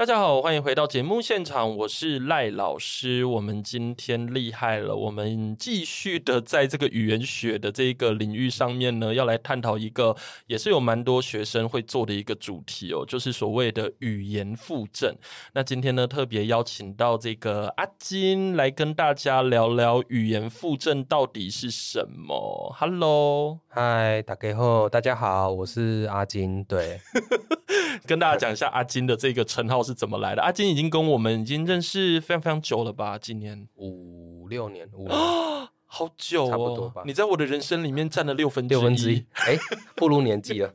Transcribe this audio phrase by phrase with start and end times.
[0.00, 3.22] 大家好，欢迎回到节目现场，我是赖老师。
[3.26, 10.16] 我们今天厉害了，我们继续的在这个语言学的这个领域上面呢，要来探讨一个
[10.46, 15.14] 也是有蛮多学生会做的一个主题哦，就是所谓的语言复振。
[15.52, 22.74] 那今天呢，特别邀请到这个阿金来跟大家聊聊语言复振到底是什么。
[22.78, 26.64] Hello，嗨，大家好，大家好，我是阿金。
[26.64, 26.98] 对，
[28.06, 29.89] 跟大家讲一下阿金的这个称号是。
[29.90, 30.42] 是怎么来的？
[30.42, 33.18] 阿金已经跟我们已经认识非常非常久了吧？
[33.18, 37.02] 今年五六年，五啊， 好久哦，差不多吧。
[37.04, 39.58] 你在我的人生里面占了六分六分之一，哎，
[39.96, 40.70] 不如年纪了，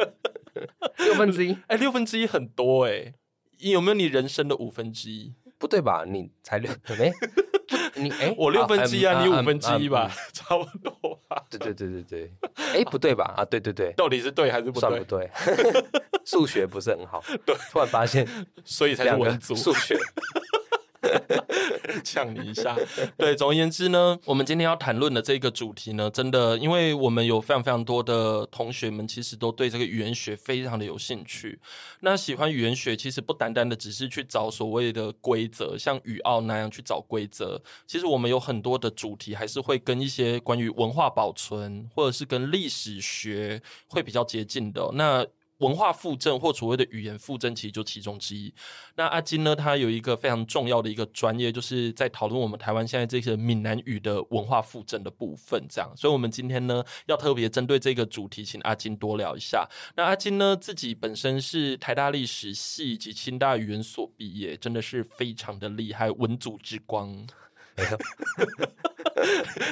[0.99, 3.13] 六分之一，哎，六分之一很多哎，
[3.59, 5.33] 有没有你人生的五分之一？
[5.57, 6.03] 不对吧？
[6.05, 6.69] 你才六，
[6.99, 7.13] 没。
[7.95, 11.41] 你哎，我六分之一啊，你五分之一吧， 差不多吧。
[11.49, 12.31] 对对对对对，
[12.73, 13.33] 哎，不对吧？
[13.37, 14.89] 啊，对对对，到底是对还是不对？
[14.89, 15.29] 算不对，
[16.25, 17.23] 数学不是很好。
[17.45, 18.27] 对，突然发现，
[18.63, 19.97] 所以才是文组数学。
[22.03, 22.75] 呛你一下，
[23.17, 31.59] 对，总而言之呢，我们今天要谈论的这个主题呢，真的，因为我们有非常非常多的同学们，其实都对这个语言学非常的有兴趣。
[32.01, 37.61] 那喜欢语言学，其实不单单的只是去找所谓的规则，像语奥那样去找规则。
[37.87, 44.91] 其实我们有很多的主题，还是会跟一些关于文化保存，或者是跟历史学会比较接近的。
[44.93, 45.25] 那
[45.59, 48.53] 文化复振或所谓的语言复振，其实就其中之一。
[48.95, 55.65] 那阿金呢，他有一个非常重要的一个专业，就是在讨论我们台湾现在这些闽南语的文化复振的部分。
[55.69, 59.67] 这样，所以我们今天呢，要特别针对这个主题，请阿金多聊一下。
[59.95, 67.09] 那阿金呢，自己本身是台大历史系及清大语言所毕业，真的是非常的厉害，文祖之光。
[67.77, 67.97] 没有，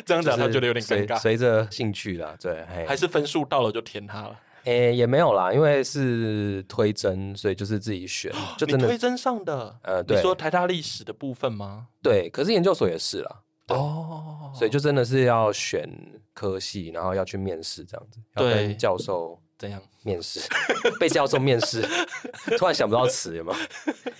[0.05, 1.17] 这样讲他觉得有点尴尬。
[1.17, 4.39] 随着兴趣啦，对，还是分数到了就填他了。
[4.65, 9.77] 诶、欸，也没有啦，因为是推甄，所以就是自己选，就真的推甄上的。
[9.83, 11.87] 呃，对，你说台大历史的部分吗？
[12.01, 13.41] 对，可是研究所也是啦。
[13.69, 15.89] 哦，所以就真的是要选
[16.33, 19.39] 科系，然后要去面试这样子，要跟教授。
[19.63, 20.41] 怎样面试？
[20.99, 21.81] 被叫做面试，
[22.59, 23.57] 突然想不到词，有没有？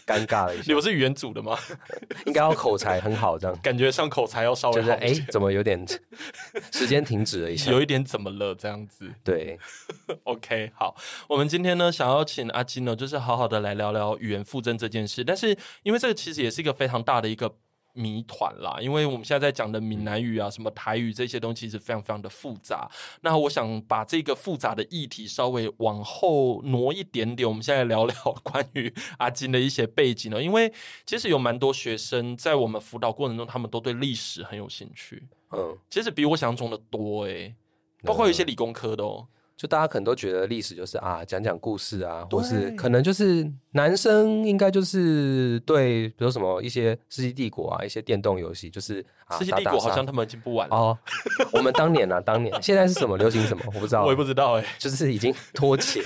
[0.06, 0.64] 尴尬了一下。
[0.68, 1.59] 你不是语言组的吗？
[2.26, 4.88] 应该要口才很好，这样感觉上口才要稍微好。
[4.88, 5.86] 就是哎，怎么有点
[6.72, 7.72] 时间停止了一下？
[7.72, 8.56] 有一点怎么了？
[8.56, 9.12] 这样子。
[9.22, 9.59] 对
[10.24, 10.96] ，OK，好。
[11.28, 15.26] 我们今天呢，想要请阿金呢，就是好好的来聊聊语言复振这件事。
[15.26, 17.58] 但是，因为这个其实也是一个非常大的一个。
[17.94, 22.90] 谜团啦，因为我们现在在讲的闽南语啊，什么台语这些东西是非常非常的复杂。
[23.22, 30.42] 那我想把这个复杂的议题稍微往后挪一点点，我们现在聊聊 关于阿金的一些背景呢。
[30.42, 30.74] 因为
[31.06, 35.28] 其实有蛮多学生在我们辅导过程中，他们都对历史很有兴趣。
[35.52, 37.56] 嗯，其实比我想象中的多诶，
[38.03, 39.28] 包括有一些理工科的哦。
[39.56, 49.02] 就大家可能都觉得历史就是啊，讲讲故事啊，或是可能就是男生应该就是对，比如什么一些《世纪帝国》啊，一些电动游戏，就是
[49.38, 50.97] 《世纪帝国》好像他们已经不玩了哦。
[51.53, 56.02] 我们当年啊， 当年现在是什么流行什么，我不知道，我也不知道哎，就是已经脱节。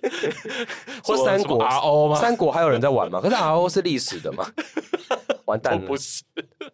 [1.04, 2.16] 或三国 RO 吗？
[2.20, 3.20] 三国还有人在玩吗？
[3.22, 4.44] 可是 RO 是历史的嘛？
[5.46, 6.22] 完蛋了，不是。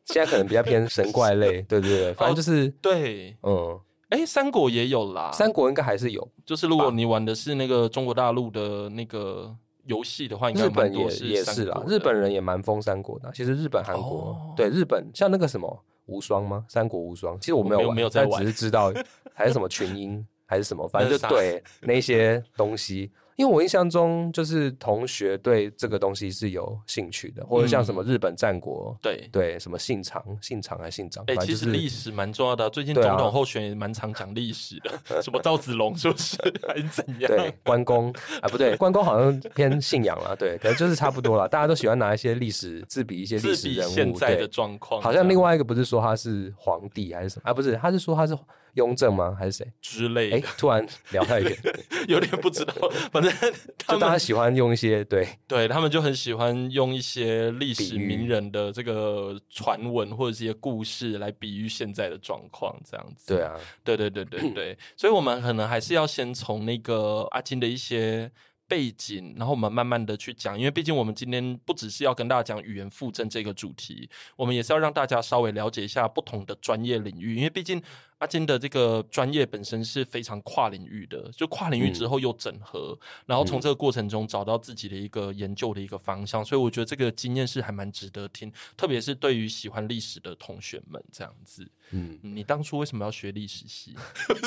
[0.06, 3.78] 现在可能比较偏神怪类，对对对，反正就是对，嗯。
[4.14, 5.32] 哎，三国也有啦。
[5.32, 9.52] 三国应该还是有，就是如果你玩的是那个中国大陆的那个
[9.86, 11.82] 游戏的话，应该日本也也是啦。
[11.88, 13.28] 日本人也蛮疯三国的。
[13.34, 16.64] 其实日本、韩国对日本，像那个什么无双吗？
[16.68, 18.92] 三国无双，其实我没有玩，没有在玩，只是知道
[19.34, 23.10] 还是什么群英还是什么，反正就 对那些东西。
[23.36, 31.24] 因为我印象中，就是同学对这个东西是有兴趣的，或者像什么日本战国，对对，什么信长、信长还是信长？
[31.26, 32.70] 哎，其实历史蛮重要的。
[32.70, 34.78] 最近总统候选也蛮常讲历史
[35.08, 36.36] 的， 什么赵子龙是不是？
[36.66, 37.28] 还是怎样？
[37.28, 41.48] 对，关公啊，不对，关公好像偏信仰了，对，可能就是差不多了。
[41.48, 45.02] 大家都喜欢拿一些历史自比一些历史人物现在的状况。
[45.02, 47.50] 好像另外一个不是说他是皇帝还是什么？
[47.50, 48.36] 啊，不是，他是说他是。
[48.74, 49.34] 雍正吗？
[49.38, 50.36] 还是谁之类的？
[50.36, 51.56] 哎，突然聊太远，
[52.08, 52.74] 有点不知道。
[53.10, 53.32] 反正
[53.78, 63.34] 就大家喜欢用一些对对，他们就很喜欢用一些历史名人的这个传闻或者是一些故事来比喻现在的状况，这样子。
[63.34, 68.30] 对啊，对对对对对， 所以我们可能还是要先从那个阿金的一些。
[68.66, 77.80] 背景，然后我们慢慢的去讲，因为毕竟我们今天不只是要跟大家讲语言复振这个主题，我们也是要让大家稍微了解一下不同的专业领域，因为毕竟
[78.24, 91.68] 阿金的这个专业本身是非常跨领域的，就跨领域之后又整合，嗯、然后从这个过程中找到自己的一个研究的一个方向，所以我觉得这个经验是还蛮值得听，特别是对于喜欢历史的同学们这样子。
[91.90, 93.94] 嗯，你当初为什么要学历史系？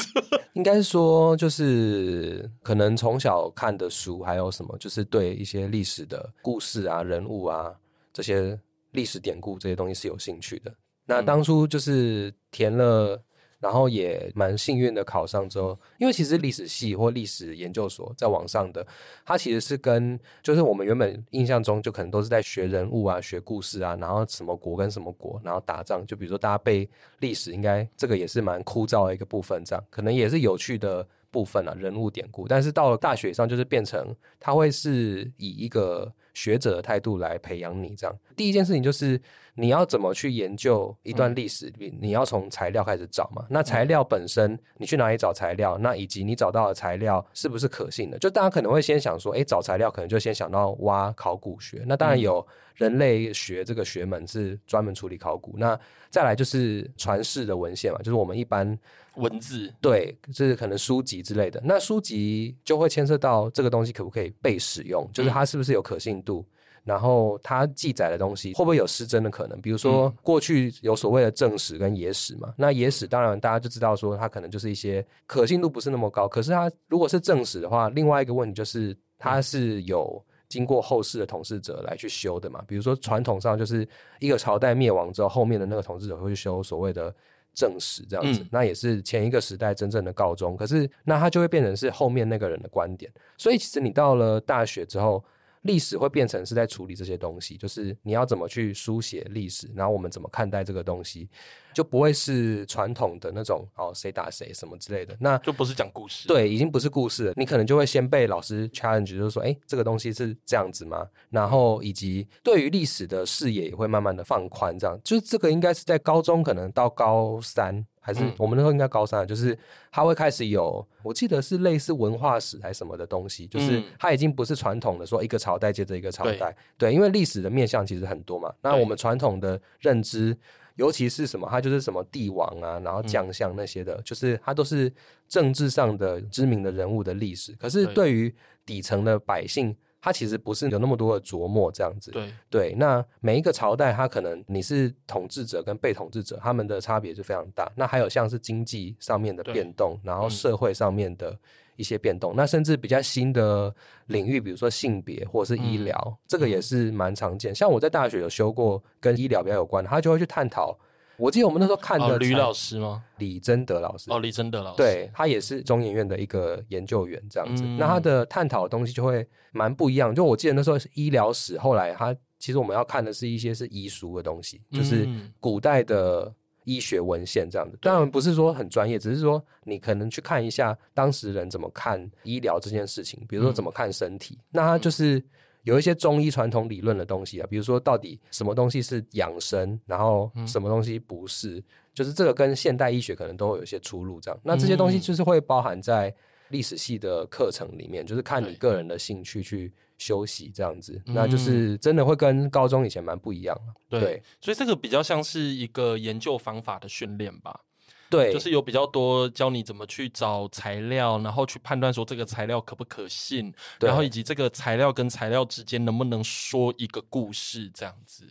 [0.53, 7.71] 应该说，就是可能从小看的书，还有什么，就是对一些历史的故事啊、人物啊
[8.11, 8.59] 这些
[8.89, 10.73] 历史典故这些东西是有兴趣的。
[11.05, 13.21] 那当初就是填了。
[13.59, 18.85] 然后也蛮幸运的考上之后，因为其实历史系或历史研究所在网上的，
[19.25, 26.05] 它其实是跟就是我们原本印象中就可能都是在学人物啊、学故事啊，然后什么国跟什么国，然后打仗。
[26.05, 26.87] 就比如说大家背
[27.19, 32.47] 历史，应该这个也是蛮枯燥的一个部分，这样可能也是有趣的部分啊，人物典故。
[32.47, 38.15] 但是到了大学上，就是变成它会是以一个学者的态度来培养你这样。
[38.35, 39.19] 第一件事情就是。
[39.59, 41.73] 你要怎么去研究一段历史？
[41.79, 43.43] 嗯、你要从材料开始找嘛。
[43.49, 45.79] 那材料本身，你去哪里找材料？
[45.79, 48.19] 那以及你找到的材料是不是可信的？
[48.19, 51.83] 就大家可能会先想说，哎、欸，找材料可能就先想到挖考古学。
[51.87, 52.45] 那当然有
[52.75, 55.55] 人类学这个学门是专门处理考古。
[55.57, 55.77] 那
[56.11, 58.77] 再来就是传世的文献嘛，就是我们一般
[59.15, 61.59] 文字，对，就是可能书籍之类的。
[61.65, 66.45] 那书籍就会牵涉到这个东西可不可以被使用，就是它是不是有可信度。
[66.87, 69.59] 然后它记载的东西会不会有失真的可能？
[69.59, 76.29] 比如说过去有所谓的正史跟野史嘛，那野史当然大家就知道说它可能就是一些可信度不是那么高。
[76.29, 82.63] 可是它如果是正史的话，另外一个问题就是它是有经过后世的统治者来去修的嘛。
[82.65, 83.85] 比如说传统上就是
[84.19, 87.13] 一个朝代灭亡之后，后面的那个统治者会去修所谓的
[87.53, 90.55] 正史这样子，那也是前一个时代真正的告终。
[90.55, 93.11] 可是那它就会变成是后面那个人的观点。
[93.37, 95.21] 所以其实你到了大学之后。
[95.67, 101.29] 历史会变成是在处理这些东西，就是你要怎么去书写历史，然后我们怎么看待这个东西，
[101.77, 106.27] 就不会是传统的那种哦，谁打谁什么之类的，那就不是讲故事。
[106.27, 107.33] 对，已经不是故事了。
[107.35, 111.07] 你可能就会先被老师 challenge，就是说，哎，这个东西是这样子吗？
[111.29, 117.85] 然后以及对于历史的视野也会慢慢的放宽，这样，就是这个应该是在高中，可能到高三。
[117.99, 119.55] 还是我们那时候应该高三，就是
[119.91, 128.49] 他会开始有，我记得是类似文化史还是什么的东西，就是它已经不是传统的说一个朝代接着一个朝代，对，因为历史的面向其实很多嘛。
[128.61, 130.37] 那我们传统的认知，
[130.77, 134.91] 尤其是什么，他就是什么帝王啊，然后将相那些的，就是他都是
[135.27, 137.51] 政治上的知名的人物的历史。
[137.59, 138.33] 可是对于
[138.65, 139.75] 底层的百姓。
[139.99, 142.75] 他其实不是有那么多的琢磨这样子，对对。
[142.77, 147.69] 那每一个朝代，他可能你是统治者跟被统治者，他们的差别是非常大。
[147.75, 151.37] 那还有像是经济上面的变动，然后社会上面的
[151.77, 153.73] 一些变动，嗯、那甚至比较新的
[154.07, 157.55] 领域，比如说性别或者是医疗，嗯、这个也是蛮常见。
[157.55, 160.77] 像我在大学有修过跟医疗比较有关的，他就会去探讨。
[161.15, 163.03] 我记得我们那时候看的吕老师吗？
[163.17, 167.63] 李贞德老师哦，李贞德老师，对，他也是中研院的一个研究员这样子。
[167.65, 170.13] 嗯、那他的探讨的东西就会蛮不一样。
[170.13, 175.09] 就我记得那时候是医疗史，后来他其实我们要看的是一些是医书的东西，就是
[175.39, 176.31] 古代的
[176.67, 177.75] 医学文献这样子。
[177.77, 184.35] 嗯、当然不是说很专业，只是说你可能去看一下当时人怎么看医疗这件事情，比如说怎么看身体。
[184.35, 185.23] 嗯、那他就是。
[185.63, 194.21] 有一些中医传统理论的东西啊，比如说到底什么东西是养生，然后什么东西不是，嗯、就是这个跟现代医学可能都会有一些出入。
[194.21, 196.15] 这样，那这些东西就是会包含在
[196.51, 203.57] 历史系的课程里面，就是看你个人的兴趣去修习这样子，嗯、那就是真的会跟高中以前蛮不一样。
[203.89, 207.61] 对，对所以这个比较像是一个研究方法的训练吧。
[208.09, 218.25] 对，就是有比较多教你怎么去找材料，然后去判断说这个材料可不可信，然后以及这个材料跟材料之间能不能说一个故事，这样子。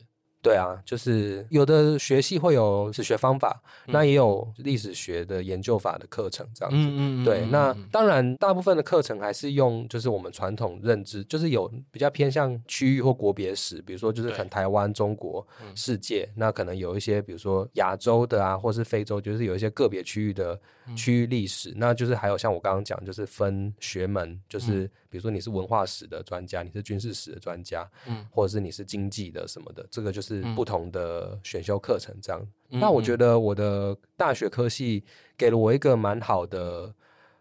[0.46, 6.76] 对啊，就是有的学系会有史学方法，嗯、那也有历史学的研究法的课程这样子。
[6.78, 20.58] 嗯嗯对，那当然大部分的课程还是用就是我们传统认知，就是有比较偏向区域或国别史，比如说就是可能台湾、中国、世界，那可能有一些比如说亚洲的啊，或是非洲，就是有一些个别区域的
[20.94, 24.90] 区域历史，那就是还有像我刚刚讲，就是分学门，就是。
[25.08, 32.46] 比如说你是文化史的专家，你是军事史的专家，嗯，或者是你是经济的什么的，这个就是不同的选修课程这样。
[32.68, 35.02] 嗯、那我觉得我的大学科系
[35.34, 36.94] 给了我一个蛮好的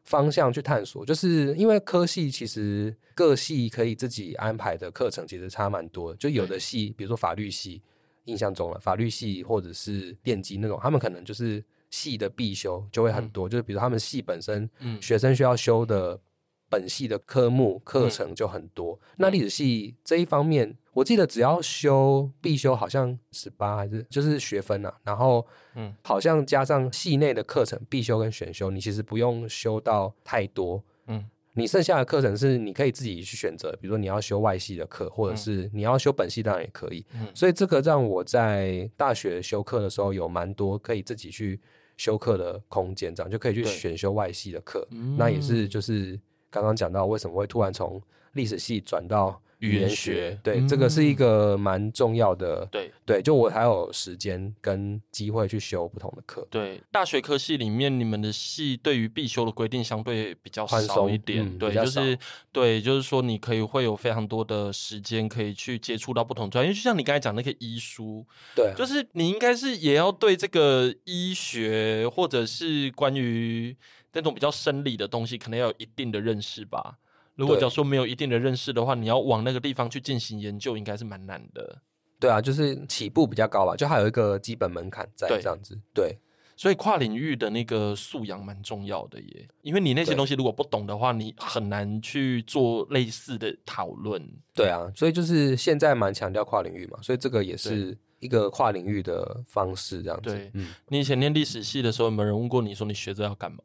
[0.06, 7.82] 方向去探索，就是因为科系其实各系可以自己安排的课程其实差蛮多的，就有的系，比如说法律系，
[8.24, 11.62] 印象中了法律系或者是电机那种，他们可能就是
[11.96, 16.20] 系的必修就会很多，嗯、就是比如他们系本身学生需要修的。
[16.68, 19.00] 本系的科目课程就很多。
[19.02, 30.84] 嗯、那历史系这一方面，我记得只要修必修好像十八还是就是学分啊，然后嗯，好像加上系内的课程必修跟选修，你其实不用修到太多。
[31.06, 31.24] 嗯。
[31.54, 37.06] 你剩下的课程是你可以自己去选择，比如说你要修外系的课，或者是你要修本系，当然也可以。
[37.14, 41.62] 嗯，所以这个让我在大学修课的时候有蛮多可以自己去
[41.98, 44.88] 修课的空间，这样就可以去选修外系的课。
[45.18, 48.02] 那也是就是刚刚讲到为什么会突然从
[48.34, 49.42] 历史系转到。
[49.66, 52.66] 语言学，对，嗯、这个是一个蛮重要的。
[52.68, 56.48] 对对，就我还有时间跟机会去修不同的课。
[56.50, 61.46] 对，大学科系里面，你们的系对于必修的规定相对比较少一点。
[61.46, 62.18] 嗯、对，就是
[62.52, 73.76] 对，就是说你可以会有非常多的时间可以去接触到不同专业，就像你刚才讲那个医书，对，就是你应该是也要对这个医学或者是关于
[74.14, 76.98] 那种比较生理的东西，可能要有一定的认识吧。
[77.36, 81.82] 如果假如说没有一定的认识的话，你要往那个地方去进行研究，应该是蛮难的。
[82.20, 85.78] 对啊，就是起步比较高吧，就还有一个基本门槛在这样子。
[85.94, 86.18] 对，对，
[86.56, 94.26] 所以跨领域的那个素养蛮重要的耶，因为你那些东西如果不懂的话，你很难去做类似的讨论。
[94.54, 100.30] 对啊，所以就是现在蛮强调跨领域嘛，所以这个也是一个跨领域的方式，这样子。
[100.32, 103.58] 对，嗯，你以前念历史系的时候，有没有人问过你说你学这要干嘛？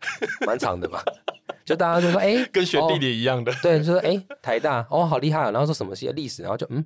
[0.46, 1.02] 蛮长的吧。
[1.64, 5.50] 就大家就说，哎、欸，跟学地理一样的，哦、对，就说，哎、欸，台大，哦，好厉害啊！
[5.50, 6.84] 然后说什么系历史，然后就，嗯，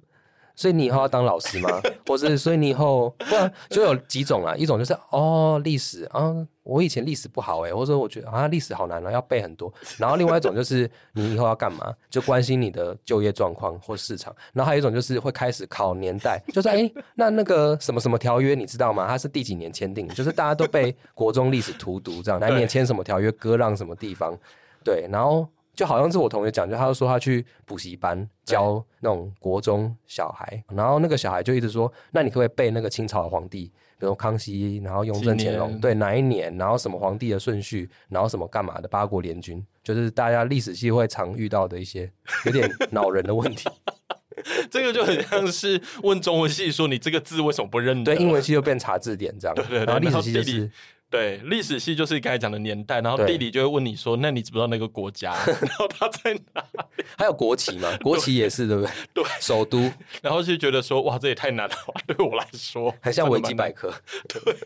[0.61, 1.81] 所以你以后要当老师吗？
[2.07, 9.73] 或是，所以你以后，不然就有几种啊，一种就是，哦，历史啊，我以前历史不好哎，或者说我觉得啊，历史好难啊，要背很多。
[9.97, 11.95] 然后另外一种就是，你以后要干嘛？
[12.11, 14.37] 就关心你的就业状况或市场。
[14.53, 19.07] 然后还有一种就是会开始考年代，就是，哎、欸，那那个什么什么条约你知道吗？
[19.09, 20.07] 它是第几年签订？
[20.09, 24.39] 就是大家都被国中历史荼毒这样，哪一年签什么条约，割让什么地方。
[24.85, 42.11] 对，然后就好像是我同学讲，就他就说他去补习班教那种国中小孩，然后那个小孩就一直说，那你可不可以背那个清朝的皇帝，比如康熙，然后雍正、乾隆，对，哪一年，然后什么皇帝的顺序，然后什么干嘛的八国联军，就是大家历史系会常遇到的一些
[42.45, 43.69] 有点恼人的问题。
[44.71, 48.15] 这个就很像是问中文系说你这个字为什么不认得？
[48.15, 50.71] 对，英文系就变查字典这样，对对对，然后历史系就是。
[51.11, 55.35] 对，历史系就是刚才讲的年代，然后地理就会问你说：“那你知不知道那个国家？
[55.45, 57.05] 然后它在哪里？
[57.19, 57.97] 还有国旗嘛？
[57.97, 58.93] 国旗也是对不对？
[59.13, 59.91] 对，首都。
[60.23, 61.75] 然后就觉得说：哇，这也太难了，
[62.07, 63.93] 对我来说，很像维基百科。
[64.29, 64.57] 对，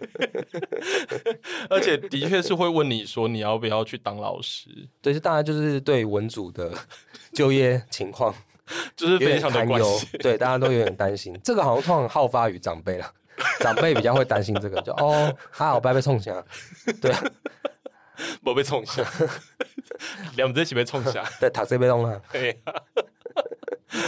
[1.70, 4.68] 而且的确是会问你说你要不要去当老师？
[5.00, 6.72] 对，是大家就是对文组的
[7.32, 8.34] 就业情况
[8.94, 11.34] 就是非常的担忧，对，大家都有点担心。
[11.42, 13.10] 这个好像通常好发于长辈了。
[13.60, 16.44] 长辈比较会担心这个，就哦，还好，不要被冲下，
[17.00, 17.22] 对啊，
[18.42, 19.04] 没被冲下，
[20.36, 22.60] 两只一起被冲下， 对，塔这被弄了，对，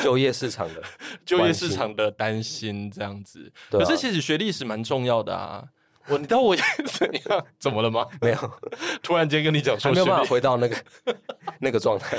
[0.03, 0.83] 就业市场的
[1.25, 5.65] 就业市场的担心这样子，可是其实学历史蛮重要的啊。
[6.09, 7.47] 我你知道我怎样？
[7.59, 8.07] 怎么了吗？
[8.21, 8.53] 没有，
[9.03, 10.77] 突然间跟你讲说，没有办法回到那个
[11.59, 12.17] 那个状态。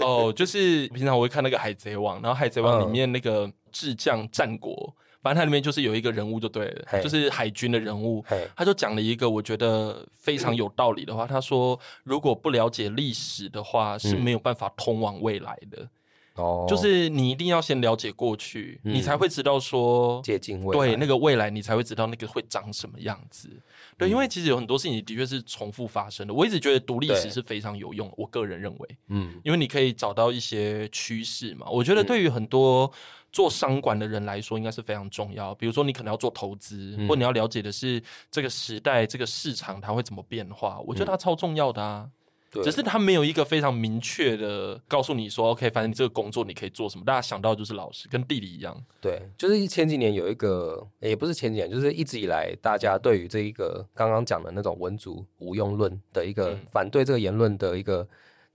[0.00, 4.94] 哦，就是平常我会看那个海贼王，然后海贼王里面那个智将战国。
[5.22, 8.24] 反正它里面就是有一个人物就对了，就是海军的人物，
[8.56, 11.26] 他就讲了一个我觉得非常有道理的话。
[11.28, 15.88] 他说：“如果不了解历史的话，是没有办法通往未来的。
[16.34, 23.48] 哦，就是你一定要先了解过去，你才会知道说接近未来，对那个未来，你才会知道那个会长什么样子。
[23.96, 26.34] 对，因为其实有很多事情的确是重复发生的。
[26.34, 31.68] 我一直觉得读历史是非常有用，我个人认为，嗯，因为你可以找到一些趋势嘛。
[31.70, 32.90] 我觉得对于很多。
[33.32, 35.54] 做商管的人来说，应该是非常重要。
[35.54, 40.78] 比如说，你可能要做投资，嗯、或你要了解的是这个时代、这个市场它会怎么变化。
[40.86, 42.10] 我觉得它超重要的啊，
[42.54, 47.04] 嗯、只是它没有一个非常明确的告诉你说，OK，反正你这个工作你可以做什么。
[47.06, 48.76] 大家想到就是老师跟地理一样。
[49.00, 58.06] 对，就是前几年有一个，也不是前几年，就是一直以来大家对于这一个刚刚讲的那种文族无用论的一个反对这个言论的一个。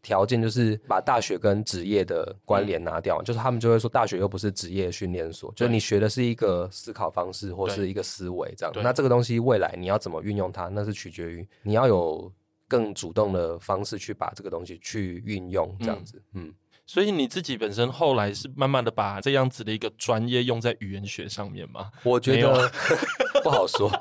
[0.07, 8.73] 条件就是把大学跟职业的关联拿掉，嗯、就是他们就会说大学又不是职业训练所，就是你学的是一个思考方式或是一个思维这样。
[8.81, 12.31] 那这个东西未来你要怎么运用它，那是取决于你要有
[12.69, 16.23] 更主动的方式去把这个东西去运用这样子。
[16.33, 16.53] 嗯，嗯
[16.85, 21.91] 所以你自己本身后来是慢慢的把这样子的一个专业用在语言学上面吗？
[22.03, 22.71] 我觉得
[23.43, 23.91] 不好说。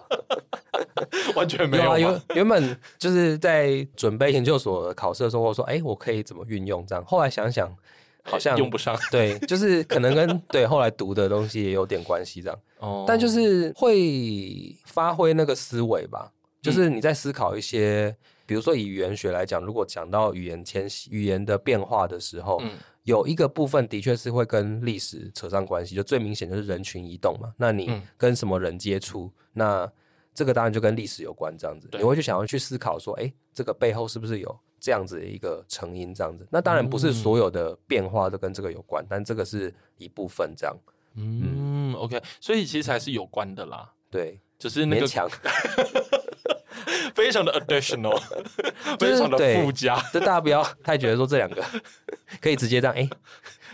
[1.37, 1.99] 完全没有啊！
[1.99, 7.75] 原原本就是在准备研究所考试的时候，我说：“哎、欸，我可以怎么运用这样？”后来想想，
[8.23, 8.97] 好像 用不上。
[9.11, 12.59] 对，就是可能跟对后来读的东西也有点关系这样。
[12.79, 18.15] 哦，但就是会发挥那个思维吧，就是你在思考一些
[18.45, 22.73] 比如说以语言学来讲，如果讲到语言迁徙、语言的变化的时候，嗯，
[23.05, 27.53] 有一个部分的确是会跟历史扯上关系，就最明显就是人群移动嘛。
[27.57, 29.93] 那你跟什么人接触，嗯，那
[30.37, 36.47] 这个当然就跟历史有关，这样子，你会去想要去思考说，哎，这个背后是不是有这样子的一个成因，这样子。
[36.51, 40.77] 那当然不是所有的变化都跟这个有关，嗯，但这个是一部分，这样。
[41.15, 43.91] 嗯，嗯，OK，所以其实还是有关的啦。
[44.11, 45.27] 对，只是那个强。
[47.15, 48.17] 非常的 additional，
[49.01, 51.65] 非常的附加，就大家不要太觉得说这两个
[52.41, 53.11] 可以直接这样哎、欸、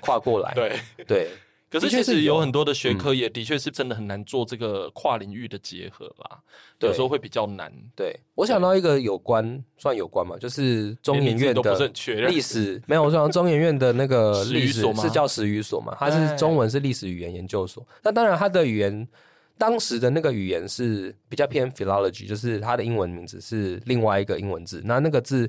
[0.01, 0.55] 跨过来。
[0.55, 1.31] 对对，
[1.73, 6.39] 可是确实有很多的学科也的确是真的很难做这个跨领域的结合啦，
[6.79, 7.73] 嗯、有时候会比较难。
[7.97, 11.91] 对，我想到一个有关算有关嘛，就是中研院的
[12.29, 19.09] 历史，没有，我想中研院的那个历史是叫史语所嘛，它是中文是历史语言研究所，那当然它的语言。
[19.59, 24.83] 当时的那个语言是比较偏 philology，就是它的英文名字是另外一个英文字。
[24.85, 25.49] 那那个字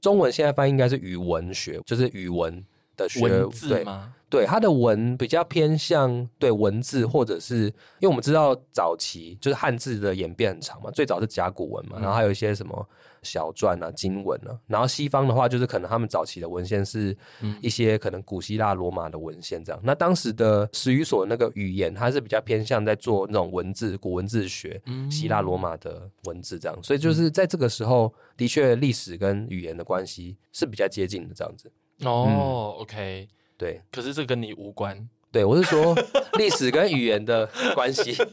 [0.00, 2.64] 中文现在翻译应该是语文学，就是语文
[2.96, 4.12] 的学文字吗？
[4.32, 7.66] 对，它的文比较偏向对文字，或者是
[8.00, 12.88] 因为我们知道早期就是汉字的演变很长嘛，最早是甲骨文嘛，然后还有一些什么。
[13.22, 17.16] 小篆啊，经文啊，然后西方的话，就是可能他们早期的文献是
[17.60, 19.80] 一些可能古希腊、罗马的文献这样。
[19.80, 26.76] 嗯、那当时的史语所那个语言，它是比较偏向在做那种文字、古文字学，嗯、希腊罗马的文字这样。
[26.82, 31.70] 所以就是在这个时候，的确历史跟语言的关系是比较接近的这样子。
[32.00, 33.28] 哦、嗯、，OK，
[33.62, 33.80] 对。
[33.92, 35.08] 可是这跟你无关。
[35.30, 35.94] 对，我是说
[36.38, 38.16] 历史跟语言的关系。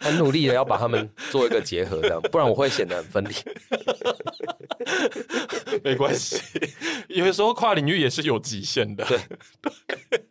[0.00, 3.34] 很努力的要把他们做一个结合，这样不然我会显得很分离。
[5.84, 6.40] 没关系，
[7.08, 9.04] 有的时候跨领域也是有极限的。
[9.60, 10.24] 对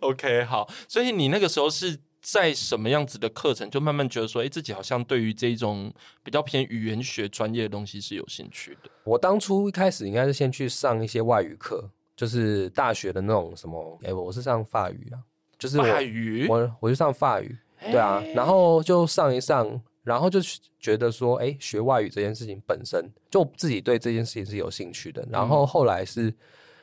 [0.00, 0.68] ，OK，好。
[0.86, 5.90] 所以你那个时候是在什么样子的课程，就慢慢觉得说，哎、欸，自己好像对于这种
[6.22, 8.90] 比较偏语言学专业的东西是有兴趣的。
[9.04, 15.22] 我当初一开始应该是先去上一些外语课，就是大学的那种什么，哎、欸，我是上法语啊，
[15.56, 17.56] 就是法语，我我就上法语。
[17.80, 20.40] 对啊，然后就上一上，然后就
[20.80, 25.24] 觉得说，哎，学外语这件事情本身就自己对这件事情是有兴趣的。
[25.30, 26.34] 然后后来是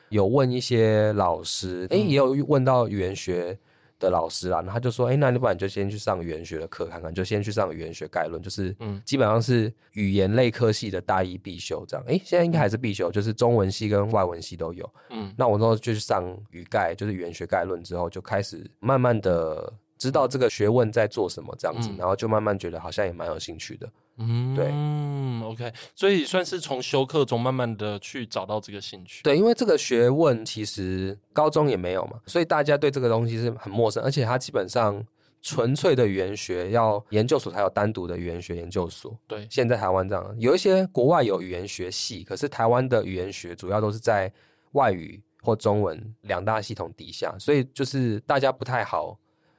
[0.08, 3.58] 有问一些老师，哎，也有问到语言学
[3.98, 12.04] 的老师啦，然后他就说，哎，那你不然就先去上语言学的课看看，就先去上语言学概论，就是嗯，基本上是语言类科系的大一必修这样。
[12.06, 14.88] 哎，现在应该还是必修，就是中文系跟外文系都有。
[15.10, 19.72] 嗯，那我之后就去上语概，就是语言学概论之后，就开始慢慢的。
[19.98, 23.88] 知道这个学问在做什么，这样子，嗯、然后就慢慢觉得好像也蛮有兴趣的。
[24.18, 29.22] 嗯，对，嗯，OK，所以算是从修课中慢慢的去找到这个兴趣。
[29.22, 35.04] 对，因为这个学问其实高中也没有嘛，所以大家对这个东西是很陌生，而且它基本上
[35.42, 39.14] 纯粹的语言学要研究所才有单独的语言学研究所。
[39.26, 44.32] 对，现在台湾这样，有一些国外有语言学系，可是台湾的语言学主要都是在
[44.72, 49.18] 外语或中文两大系统底下，所以就是大家不太好。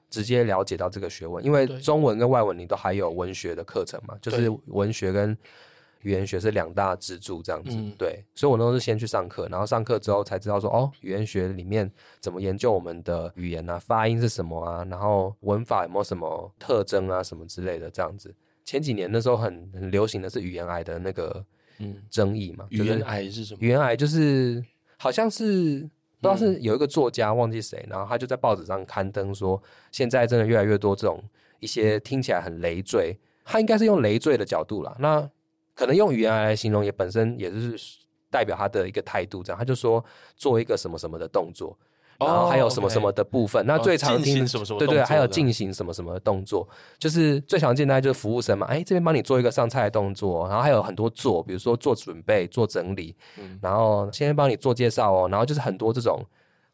[0.09, 5.37] 直接了解到这个学问，因为中文跟外文你都还有文学的课程嘛，就是文学跟
[6.01, 7.71] 语言学是两大支柱这样子。
[7.75, 11.91] 嗯、对，所以我都是先去上课，然后上课之后才知道说，哦，语言学里面
[12.21, 18.33] 怎么研究我们的语言啊，发音是什么啊，然后文法有没有什么特征啊，什么之类的这样子。
[18.63, 21.45] 前几年那时候很很流行的是语言癌的那个
[21.79, 23.59] 嗯争议嘛，语言癌是什么？
[23.59, 24.63] 语言癌就是
[24.97, 25.89] 好像是。
[26.19, 31.23] 不知道是有一个作家忘记谁，然后他就在报纸上刊登说，现在真的越来越多这种
[31.59, 35.29] 一些听起来很累赘，他应该是用累赘的角度啦，那
[35.75, 37.77] 可能用语言来形容也本身也是
[38.29, 40.03] 代表他的一个态度，这样他就说
[40.35, 41.77] 做一个什么什么的动作。
[42.19, 43.67] 然后还有什么什么的部分，oh.
[43.67, 56.25] 那最常听什么什么对对，还有进行什么什么动作，就是最常见的就是服务生嘛，哎，这边帮你做一个上菜的动作，然后还有很多做，比如说做准备、做整理，嗯、然后先帮你做介绍哦，然后就是很多这种。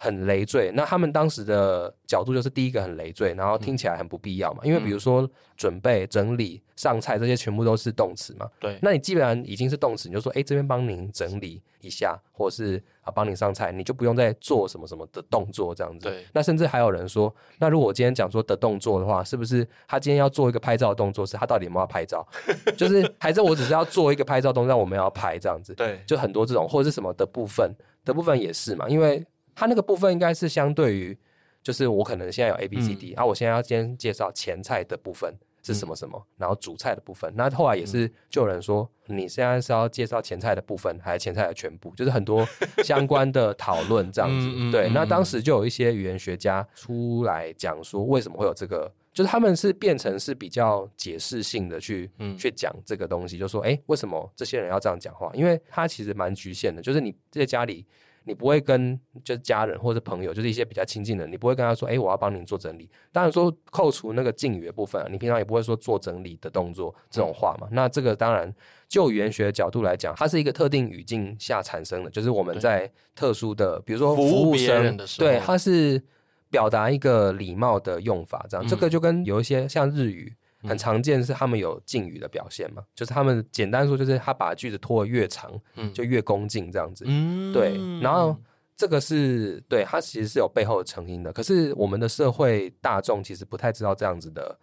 [0.04, 4.60] 很累赘，那他们当时的角度就是第一个很累赘，然后听起来很不必要嘛。
[4.64, 8.50] 嗯、因为比如说准备、整理、上菜这些全部都是动词嘛。
[8.60, 16.10] 对，那你基本上已经是动词，你就说，哎，这边帮您整理一下，或者是啊帮您上菜，你就不用再做什么什么的动作这样子。
[16.10, 22.28] 对，那甚至还有人说，那如果我今天讲说的动作的话，是不是他今天要做一个拍照的动作，是他到底有没有要拍照？
[22.76, 25.74] 就是还是我只是要做一个拍照动作，让我们要拍这样子？
[25.76, 29.26] 对，就很多这种，或者是什么的部分的部分也是嘛，因为。
[29.56, 31.18] 它那个部分应该是相对于，
[31.62, 37.32] 就是我可能现在有 A B C D，、嗯、啊，我现在要先介绍前菜的部分，是什么什么，嗯、然后主菜的部分。
[37.36, 41.94] 那后来也是就有人说，嗯、你现在是要介绍前菜的部分，还是前菜的全部？
[41.96, 42.46] 就是很多
[42.84, 44.48] 相关的讨论这样子。
[44.58, 48.92] 嗯、 对，那当时就有一些语言学家出来讲说，为什么会有这个？
[49.14, 55.32] 就是他们是变成是比较解释性的去、嗯、去讲这个东西，就说，哎，为什么这些人要这样讲话？
[55.36, 57.86] 因为他其实蛮局限的，就是你在家里。
[58.26, 67.68] 你不会跟就是家人或者朋友，就是一些比较亲近的人，你不会跟他说：“哎，我要帮你做整理。”当然说扣除那个敬语的部分啊，你平常也不会说做整理的动作这种话嘛。
[67.70, 68.54] 嗯、那这个当然
[68.88, 76.02] 就语言学的角度来讲，它是一个特定语境下产生的，就是我们在特殊的，比如说服务生，对，它是
[76.50, 80.34] 表达一个礼貌的用法，这样、嗯、这个就跟有一些像日语。
[80.64, 87.74] 很常见是他们有敬语的表现嘛，就是他们简单说就是他把句子拖得越长，嗯，就越恭敬这样子，嗯，对。
[88.02, 88.36] 然后
[88.78, 91.34] 这个是对，他其实是有背后的成因的。
[91.34, 94.58] 可是我们的社会大众其实不太知道这样子的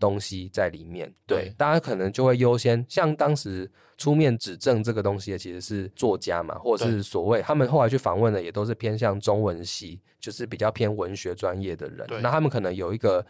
[0.00, 1.54] 东西在里面，嗯、对，对。
[1.58, 13.24] 大家可能就会优先像当时出面指证这个东西的其实是作家嘛，或者是所谓他们后来去访问的也都是偏向中文系，就是比较偏文学专业的人，那他们可能有一个。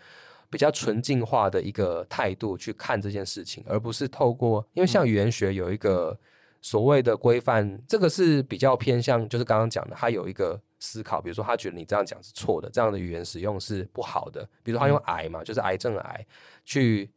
[0.55, 6.17] 比较纯净化的一个态度去看这件事情，而不是透过，因为像语言学有一个
[6.63, 16.25] 所谓的规范，嗯、这个是比较偏向，就是刚刚讲的，他有一个思考，比如说他觉得你这样讲是错的，这样的语言使用是不好的，比如说他用癌嘛，嗯、就是癌症的癌
[16.65, 17.11] 去，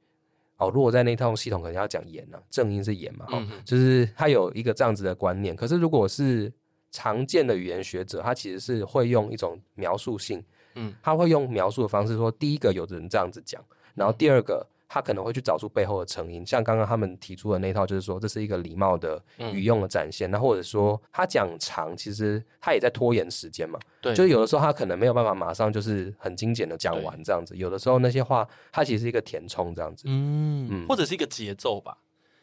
[0.57, 6.51] 哦，如果在那套系统可能要讲炎呢，正音是炎嘛，嗯、就是他有一个这样子的观念，可是如果是
[6.89, 10.43] 常见的语言学者，他其实是会用一种描述性。
[10.77, 13.61] 嗯，他会用描述的方式说，第一个有的人这样子讲，
[13.95, 30.87] 然后第二个他可能会去找出背后的成因，像刚刚他们提出的那套，就是说这是一个礼貌的语用的展现，那、嗯、或者说他讲长，其实他也在拖延时间嘛，对，就是有的时候他可能没有办法马上就是很精简的讲完这样子，有的时候那些话它其实是一个填充这样子，嗯，嗯。
[30.87, 31.97] 或者是一个节奏吧。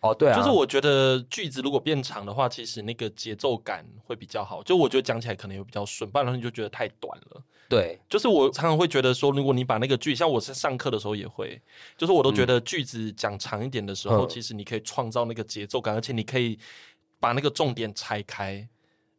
[0.04, 4.62] 哦，对啊，就是我觉得句子如果变长的话，其实那个节奏感会比较好。
[4.62, 7.42] 就我觉得讲起来可能也比较顺，不然你就觉得太短了。
[7.70, 11.58] 对，就是我常常会觉得说，如果你把那个句，像我在上课的时候也会，
[11.96, 16.58] 就是我都觉得句子讲长一点的时候，嗯、其实你可以创造那个节奏感，而且你可以
[17.18, 18.68] 把那个重点拆开。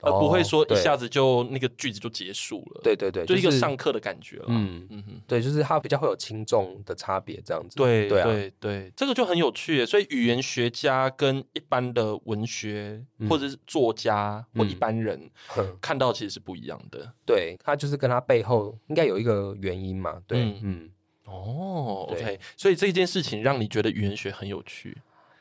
[0.06, 2.82] 而不会说一下子就那个句子就结束了。
[2.84, 4.46] 对对对，就一个上课的感觉了。
[4.50, 7.76] 嗯嗯哼，对，就是它比较会有轻重的差别，这样子。
[7.76, 9.86] 对对对对，这个就很有趣。
[9.86, 15.30] 所以语言学家跟一般的文学或者是作家或一般人
[15.82, 17.14] 看到其实是不一样的。
[17.26, 20.22] 对，他就是跟他背后应该有一个原因嘛。
[20.28, 20.90] 对，嗯。
[21.26, 22.40] 哦，OK。
[22.56, 24.96] 所以这件事情让你觉得语言学很有趣。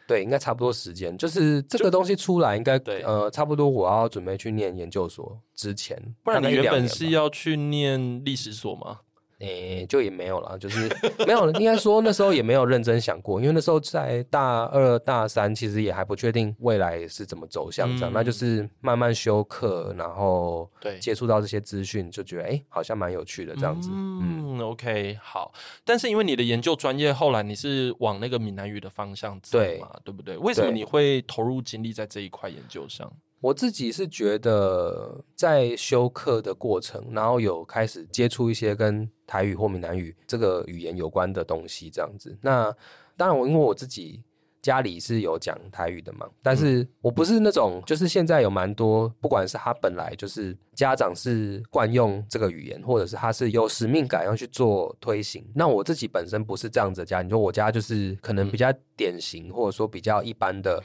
[0.07, 9.01] 对，应该差不多时间，就是这个东西出来，应该对呃，差不多我要准备去念研究所之前，不然你原本是要去念历史所吗？
[9.41, 10.89] 诶、欸，就也没有了，就是
[11.27, 11.51] 没有。
[11.53, 18.13] 应该说那时候也没有认真想过，因为那时候在大二、大三，其实也还不确定未来是怎么走向这样。
[18.13, 23.91] 嗯、那就是慢慢修课，然后对接触到这些资讯，就觉得哎、欸，好像蛮有趣的这样子。
[23.93, 25.53] 嗯，嗯，OK，好。
[25.85, 30.37] 但是因为你的研究专业后来你是往那个闽南语的方向走嘛，对，对不对？
[30.39, 33.13] 为什么你会投入精力在这一块研究上？
[33.45, 42.35] 我自己是觉得，在修课的过程，然后有开始接触一些跟台语或闽南语这个语言有关的东西，这样子。
[42.41, 42.75] 那
[43.19, 44.23] 当然，我因为我自己
[44.63, 55.47] 家里是有讲台语的嘛，但是我不是那种，就是现在有蛮多，不管是他本来就是家长是惯用这个语言，或者是他是有使命感要去做推行。
[55.55, 60.83] 那我自己本身不是这样子的家，你说我家就是可能比较典型，或者说比较一般的。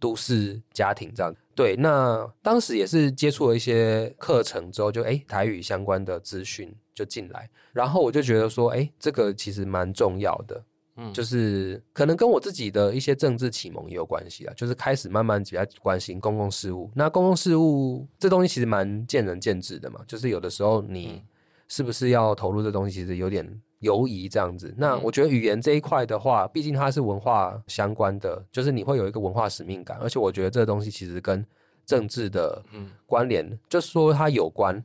[0.00, 10.64] 都市家庭这样，对，那当时也是接触了一些课程之后就，就诶台语相关的资讯就进来，然后我就觉得说，诶这个其实蛮重要的，
[10.96, 16.90] 嗯，就是可能跟我自己的一些政治启蒙也有关系啊，就是开始慢慢比较关心公共事务。
[16.94, 21.22] 那公共事务这东西其实蛮见仁见智的嘛，就是有的时候你
[21.68, 23.60] 是不是要投入这东西，其实有点。
[23.80, 31.44] 犹疑这样子，那我觉得语言这一块的话，毕竟它是文化相关的，就是你会有一个文化使命感，而且我觉得这个东西其实跟
[31.86, 32.62] 政治的
[33.06, 34.82] 关联，嗯、就是说它有关，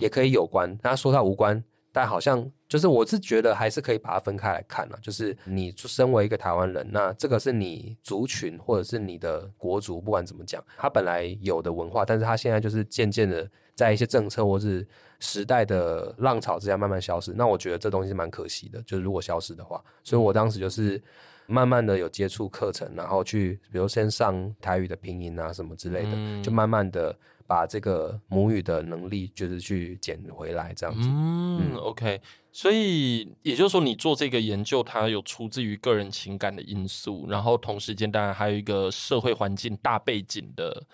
[0.00, 14.86] 也可以有关，那说它无关，但好像就是我是觉得还是可以把它分开来看了，就是你身为一个台湾人，那这个是你族群或者是你的国族，不管怎么讲，它本来有的文化，但是它现在就是渐渐的在一些政策或是。
[15.20, 18.80] 时代的浪潮之下慢慢消失，那我觉得这东西是蛮可惜的。
[18.82, 21.02] 就是如果消失的话，所以我当时就是
[21.48, 27.12] 慢慢的有接触课程，然后去比如先上台语的拼音啊什么之类的，嗯、就慢慢的
[27.48, 31.08] 把这个母语的能力就是去捡回来这样子。
[31.10, 32.20] 嗯，嗯，OK。
[32.52, 40.84] 所以也就是说，你做这个研究，它有出自于个人情感的因素，然后同时间当然还有一个社会环境大背景的，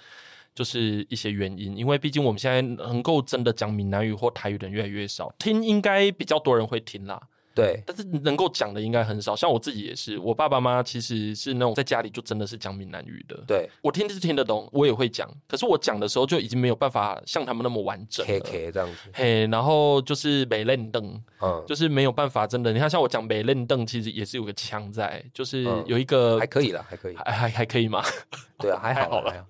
[0.54, 1.76] 就是一些原因。
[1.76, 7.20] 因为毕竟我们现在能够真的讲闽南语或台语的人越来越少，听应该比较多人会听啦。
[7.54, 9.36] 对，但是能够讲的应该很少。
[9.36, 13.44] 像我自己也是，我爸爸妈妈其实是那种在家里就真的是讲闽南语的。
[13.46, 15.30] 对，我听是听得懂，我也会讲。
[15.46, 18.40] 可是我讲的时候就已经没有办法像他们那么完整了。
[18.40, 18.96] K K 这样子。
[19.12, 22.72] 嘿，然后就是美嫩邓，嗯，就是没有办法真的。
[22.72, 28.02] 你看，像我讲美嫩邓，其实也是有个腔在，就是有一个、嗯、还可以了，还可以，还还还可以吗？
[28.58, 29.46] 对啊，还好， 还好了。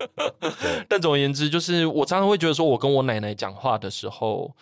[0.87, 4.55] 但总而言之，就是我常常会觉得说，我跟我奶奶讲话的时候。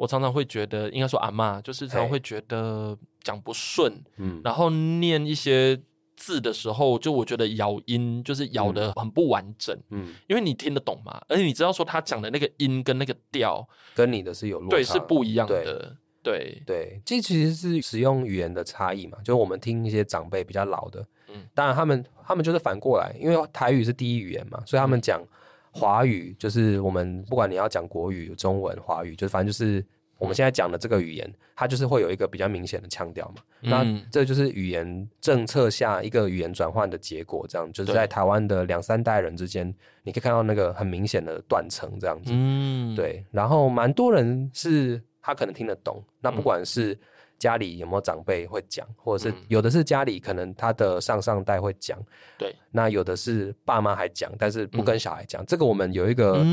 [0.00, 5.78] 我常常会觉得，应该说阿嬷，就是常常会觉得讲不顺，嗯，然后念一些
[6.16, 25.20] 字的时候，就我觉得咬音就是咬得很不完整，嗯，因为你听得懂嘛，而且你知道说他讲的那个音跟那个调跟你的是有落差，对，是不一样的，对对，这其实是使用语言的差异嘛，就是我们听一些长辈比较老的，嗯，当然他们他们就是反过来，因为台语是第一语言嘛，所以他们讲。
[25.20, 25.28] 嗯
[25.70, 29.84] 华语就是我们不管你要讲国语、中文、华语，就是反正就是
[30.18, 33.42] 我们现在讲的这个语言，它就是会有一个比较明显的腔调嘛。
[33.62, 39.66] 嗯、那这就是语言政策下一个语言转换的结果，这样就是在台湾的两三代人之间，
[40.02, 42.32] 你可以看到那个很明显的断层这样子。
[42.34, 43.24] 嗯，对。
[43.30, 46.98] 然后蛮多人是他可能听得懂，那不管是。
[47.40, 51.98] 家里有没有长辈会讲，或者是有的是家里可能他的上上代会讲，
[52.38, 55.44] 对，那有的是爸妈还讲，但是不跟小孩讲。
[55.46, 56.44] 这个我们有一个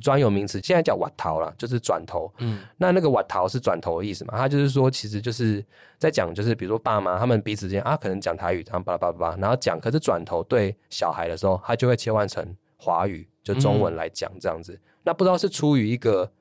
[0.00, 2.32] 专有名词，现在叫瓦头啦，就是转头。
[2.38, 4.38] 嗯，那那个瓦头是转头的意思嘛？
[4.38, 5.62] 他就是说，其实就是
[5.98, 14.80] 在讲，就是比如说爸妈他们彼此间啊，可能讲台语，然后巴拉巴拉巴拉，然后讲，可是转头对小孩的时候，他就会切换成华语，就中文来讲这样子。
[15.02, 16.32] 那不知道是出于一个。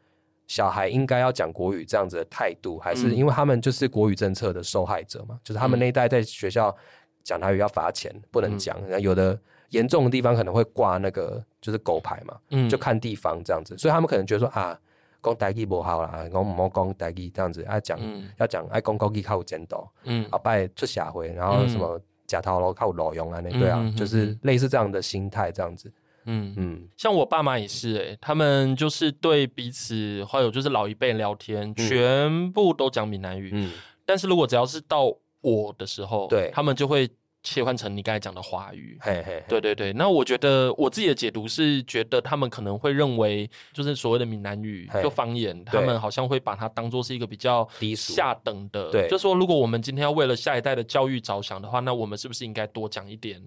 [0.50, 5.36] 小孩应该要讲国语这样子的态度，还是因为他们就是国语政策的受害者嘛？
[5.36, 6.76] 嗯、就是他们那一代在学校
[7.24, 8.76] 讲台语要罚钱，不能讲。
[8.88, 13.78] 嗯、有的严重的地方可能会挂那个就是狗牌嘛，嗯、就看地方这样子。
[13.78, 14.76] 所以他们可能觉得说啊，
[15.22, 19.88] 讲台语不好啦，讲唔好讲台语这样子，要讲、嗯、要讲爱讲国语较有前途。
[20.06, 23.40] 嗯，阿拜出社会，然后什么假头路较有路用啊？
[23.44, 25.94] 那对啊，嗯、就是类似这样的心态这样子。
[26.30, 33.50] 嗯嗯，像我爸妈也是哎、欸，他们就是对彼此，还有就是老一辈聊天，嗯、全部都讲闽南语。
[33.54, 33.72] 嗯，
[34.06, 37.10] 但是如果只要是到我的时候，对，他们就会。
[37.42, 39.94] 切换成你刚才讲的华语，嘿嘿嘿，对对对。
[39.94, 48.92] 那我觉得我自己的解读是，觉得他们可能会认为，就是所谓的闽南语就方言，他们好像会把它当做是一个比较低下等的。
[48.92, 53.42] 对，就说如果我们今天要为了下一代的教育着想的话，那我们是不是应该多讲一点，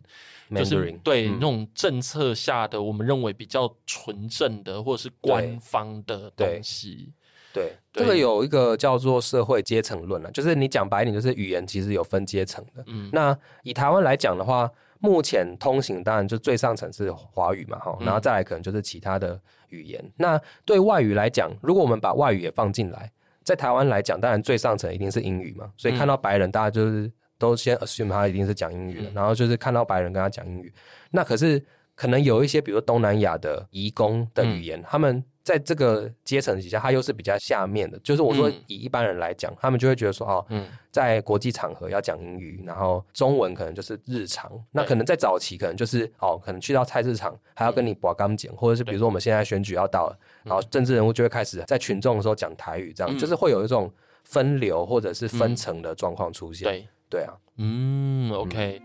[0.55, 7.13] 就是对那种政策下的我们认为比较纯正的或者是官方的东西。
[7.53, 12.83] 对，这个有一个叫做社会阶层论了，就是你讲白一点，就是语言其实有分阶层的。
[12.87, 19.39] 嗯，那以台湾来讲的话，目前通行当然就最上层是华语嘛，哈，然后再来可能就是其他的
[19.69, 20.01] 语言。
[20.03, 23.13] 嗯、那对外语来讲，如果我们把外语也放进来，
[23.45, 30.73] 在台湾来讲，当然最上层一定是英语嘛，所以看到白人，大家就是都先 assume 他一定是讲英语的，嗯、然后就是看到白人跟他讲英语。
[31.11, 31.63] 那可是
[31.95, 35.23] 可能有一些，比如东南亚的移工的语言，嗯、他们。
[35.43, 37.99] 在这个阶层底下，他又是比较下面的。
[38.01, 44.51] 就是我说，以一般人来讲，嗯、他们就会觉得说，哦，嗯、在国际场合要讲英语，然后中文可能就是日常。
[44.71, 53.93] 那可能在早期，可能就是哦，可能去到菜市场还要跟你拔钢剪，嗯、或者是比如说我们现在选举要到了，然后政治人物就会开始在群众的时候讲台语，这样、嗯、就是会有一种
[54.25, 56.65] 分流或者是分层的状况出现。
[56.65, 58.81] 对，对啊，嗯，OK。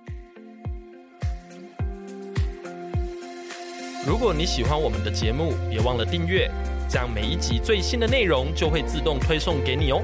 [4.08, 6.50] 如果你喜欢我们的节目，别忘了订阅，
[6.90, 10.02] 这样每一集最新的内容就会自动推送给你哦。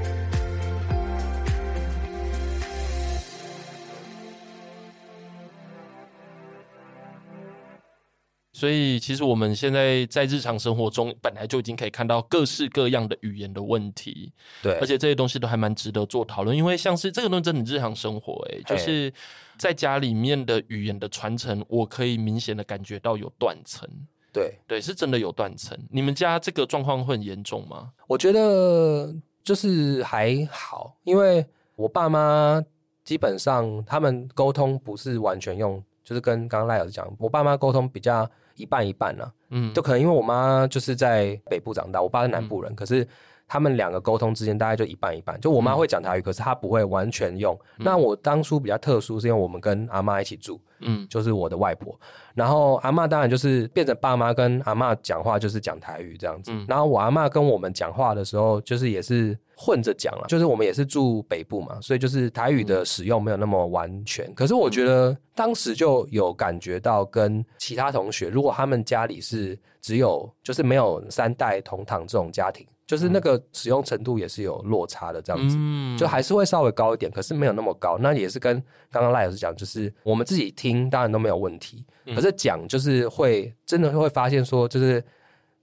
[8.52, 14.30] 所以，其实我们现在在日常生活中，本来就已经可以看到各式各样的语言的问题。
[14.62, 19.10] 对，而且这些东西都还蛮值得做讨论，因为像是这个东西真的日常生活，哎，就是。
[19.58, 23.88] 在家里面的语言的传承，我可以明显的感觉到有断层。
[24.32, 25.78] 对对，是真的有断层。
[25.90, 27.92] 你们家这个状况会很严重吗？
[28.06, 32.62] 我觉得就是还好，因为我爸妈
[33.04, 39.32] 基本上他们沟通不是完全用，就是跟刚刚赖老师讲，我爸妈沟通比较一半一半了。
[39.50, 43.06] 嗯，就可能因为我妈就是在北部长大，我爸是南部人，嗯、可是。
[43.54, 45.40] 他们两个沟通之间大概就一半一半。
[45.40, 47.56] 就我妈会讲台语，可是她不会完全用。
[47.78, 51.96] 嗯、那我当初比较特殊，是因为我们跟阿妈一起住，嗯，就是我的外婆。
[52.34, 56.50] 然后阿妈当然就是变成爸妈跟阿妈讲话就是讲台语这样子。
[56.50, 60.24] 嗯、然后我阿妈跟我们讲话的时候，就是也是混着讲了。
[60.26, 64.26] 就是我们也是住北部嘛，所以就是台语的使用没有那么完全。
[64.26, 72.66] 嗯、可是我觉得当时就有感觉到跟其他同学，如果他们家里是只有就是没有三代同堂这种家庭。
[72.86, 77.96] 就是那个使用程度也是有落差的，这样子，嗯、就还是会稍微高一点，可是没有那么高。
[77.98, 85.02] 那也是跟刚刚赖老师讲，就是我们自己听当然都没有问题，嗯、可是讲就是会真的会发现说，就是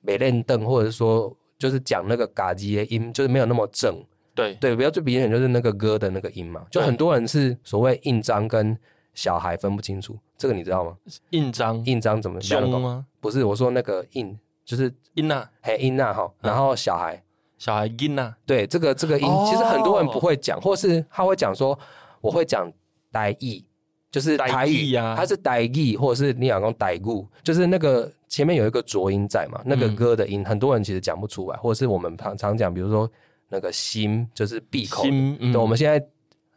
[0.01, 3.95] 没练凳，或者说就是讲那个嘎吉的音，就是没有那么正。
[4.33, 8.75] 对对，比较最明显就是那个歌的那个音嘛，就很多人是所谓印章跟
[9.13, 10.97] 小孩分不清楚，这个你知道吗？
[11.29, 13.05] 印章印章怎么凶吗？
[13.19, 14.39] 不是，我说那个印。
[14.71, 17.21] 就是音呐，嘿音呐哈，然后小孩，
[17.57, 21.77] 小孩音呐，对，这个这个音，其实很多人不会讲，或是他会讲说，
[22.21, 22.71] 我会讲
[23.11, 23.61] 台语，
[24.09, 33.11] 就是台语呀，他是台语，或者是你老公台语，就是那个前面有一个浊音在嘛，那个歌的音，很多人其实讲不出来，或者是我们常常讲，比如说
[33.49, 36.01] 那个心，就是闭口，对，我们现在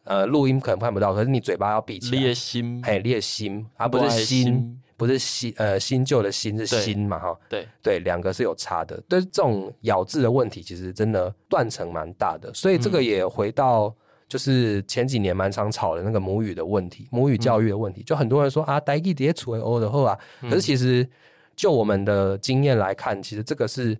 [0.05, 4.81] 呃录音可能看不到，可是你嘴巴要闭起来，裂心，嘿裂心，而不是心。
[4.97, 7.39] 不是新呃新旧的新是新嘛哈？
[7.49, 9.01] 对对，两个是有差的。
[9.09, 12.53] 对这种咬字的问题，其实真的断层蛮大的。
[12.55, 13.95] 所以这个也回到
[14.29, 18.03] 就是前几年蛮常吵的那个母语的问题，母语教育的问题。
[18.03, 21.09] 就很多人说啊，台语直接处为后啊，可是其实
[21.55, 23.99] 就我们的经验来看，其实这个是。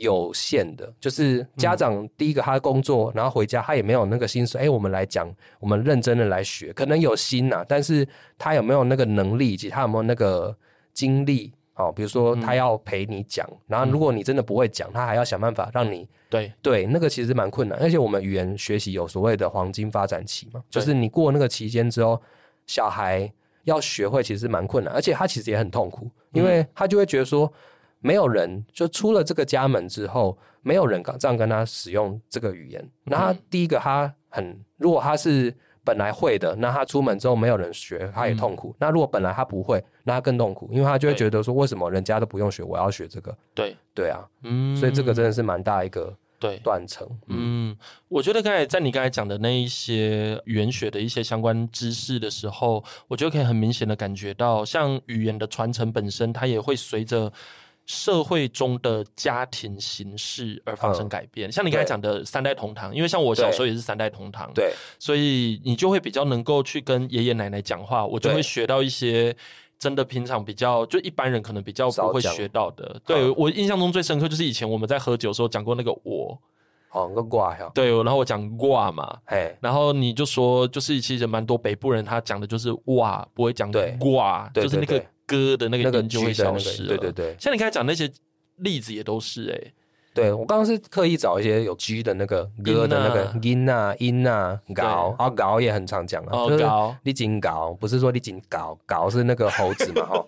[0.00, 4.56] 有限的，就是家长第一个他工作，嗯、然后回家他也没有那个心思。
[4.56, 8.06] 哎、欸，我们来讲，我们认真的来学，可能有心呐、啊，但是
[8.38, 10.56] 他有没有那个能力，以及他有没有那个
[10.94, 11.52] 精力？
[11.74, 17.78] 哦，比如说他要陪你讲，嗯、然后如果你真的不会讲，他还要想办法让你对对，那个其实蛮困难。
[17.78, 22.18] 而且我们语言学习有所谓的黄金发展期嘛，就是你过那个期间之后，
[22.66, 23.30] 小孩
[23.64, 27.52] 要学会其实蛮困难，而且他其实也很痛苦，因为他就会觉得说。
[28.00, 32.90] 没有人就出了这个家门之后，没有人这样跟他使用这个语言。
[33.04, 38.70] 那他第一个，他很如果他是本来会的，那他出门之后没有人学，他也痛苦。
[38.70, 43.36] 嗯、那如果本来他不会，那他更痛苦，因为他就会觉得说，为什么人家都不用学，我要学这个？
[43.54, 47.08] 对对啊，嗯，所以这个真的是蛮大一个对断层。
[47.26, 47.76] 嗯，
[48.08, 57.30] 我觉得刚才在你刚才讲的那一些语言学的一些相关知识的时候，我觉得可以很明显的感觉到，像语言的传承本身，它也会随着。
[57.92, 69.34] 社会中的家庭形式而发生改变，嗯、像你刚才讲的三代同堂，因为像我小时候也是三代同堂，对，所以你就会比较能够去跟爷爷奶奶讲话，我就会学到一些
[69.76, 72.86] 真的平常比较就一般人可能比较不会学到的。
[73.04, 73.18] 讲。
[73.18, 76.38] 对、嗯、我印象中最深刻就是以前我们在喝酒的时候讲过那个我，
[76.92, 79.56] 哦，个卦呀，对，然后我讲卦嘛，嘿。
[79.60, 85.04] 然后你就说就是其实蛮多北部人他讲的就是哇，不会讲挂，对就是那个。
[85.30, 87.36] 歌的那个音就会消失了，对对对。
[87.38, 88.10] 像你刚才讲那些
[88.56, 89.72] 例子也都是哎、欸，
[90.12, 96.64] 对我刚刚是刻意找一些有 G 的那个歌的那个音啊音啊搞啊搞也很常讲啊，就是
[97.04, 100.26] 你紧搞不是说你紧搞搞是那个猴子嘛 哈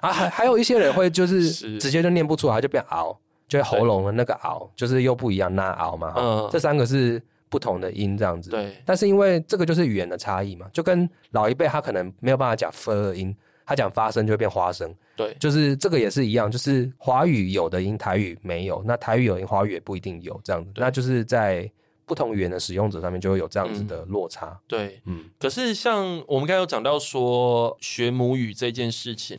[0.00, 3.18] 啊还还有一些人会就是直接就念不出来就变熬，
[3.48, 8.76] 就喉咙的那个熬就是又不一样那熬嘛哈，这三个是不同的音这样子，对。
[8.84, 13.34] 但是因为这个就是语言的差异嘛，就跟老一辈他可能没有办法讲 f 音。
[13.66, 21.68] 他讲发声就会变花生，对，就是这个也是一样，就是华语有的音台语没有，那台语有音华语也不一定有这样子，那就是在
[22.06, 24.46] 不同语言的使用者上面就会有这样子的落差。
[24.46, 25.24] 嗯、对，嗯。
[25.40, 29.36] 可是像我们刚才有讲到说学母语这件事情，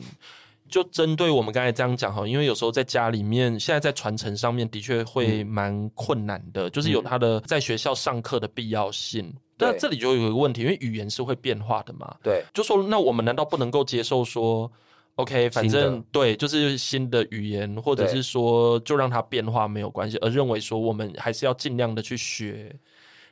[0.68, 9.34] 就针对我们刚才这样讲哈，因为有时候在家里面，现在在传承上面的确会蛮困难的，嗯、就是有他的在学校上课的必要性。
[9.58, 12.16] 那这里就有一个问题，因为语言是会变化的嘛。
[12.22, 14.70] 对，就说那我们难道不能够接受说
[15.16, 22.74] ，OK，反正对，就是新的语言，或者是说就让它变化没有关系，而认为说我们还是要尽量的去学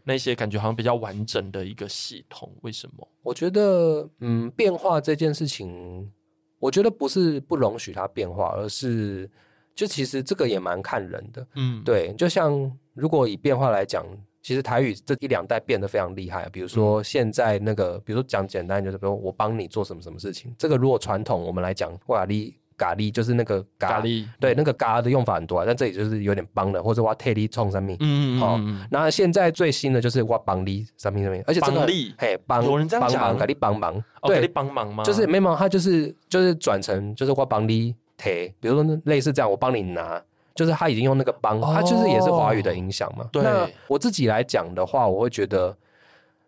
[0.02, 2.52] 那些感觉好像比较完整的一个系统？
[2.62, 3.08] 为什么？
[3.22, 6.10] 我觉得，嗯，变化这件事情，
[6.58, 9.30] 我觉得不是不容许它变化，而是
[9.74, 11.46] 就其实这个也蛮看人的。
[11.54, 14.04] 嗯，对，就像如果以变化来讲。
[14.46, 20.54] 其实台语这一两代变得非常厉害，比如说现在那个，比如说讲简单就是，比如说我帮你做什么什么事情。
[20.56, 31.84] 这个如果传统我们来讲，哇哩咖喱就是那个咖喱，对，那个咖的用法很多啊，但这里就是有点帮的，或者哇替你冲上面，嗯嗯好，那现在最新的就是哇帮你上面上面，而且这个
[32.16, 35.02] 嘿帮有人这样讲，咖喱帮忙，对，咖喱帮忙吗？
[35.02, 40.22] 就是没忙，他就是就是转成就是哇帮你提，比如说类似这样，我帮你拿。
[40.56, 43.28] 就是他已经用那个邦，他就是也是华语的影响嘛。
[43.30, 45.76] 对，那我自己来讲的话，我会觉得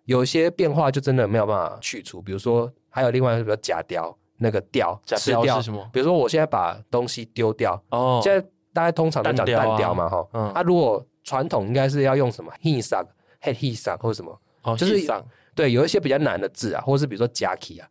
[0.07, 2.21] 有些变化就真的没有办法去除。
[2.23, 5.89] 比如说，还有另外一个假雕，那个雕，假雕是什么？
[5.93, 13.07] 比如说，我现在把东西丢掉，哦，现在大家通常都讲单雕嘛，哈，嗯，他如果传统应该是要用什么 hisak、
[13.43, 14.41] head hisak 或者什么，
[14.77, 15.07] 就是
[15.55, 17.89] 对，有一些比较难的字啊，或者是比如说 jaki 啊，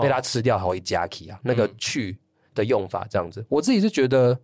[0.00, 2.18] 被他吃掉还会 jaki 啊，那个去
[2.54, 4.38] 的用法这样子，我自己是觉得。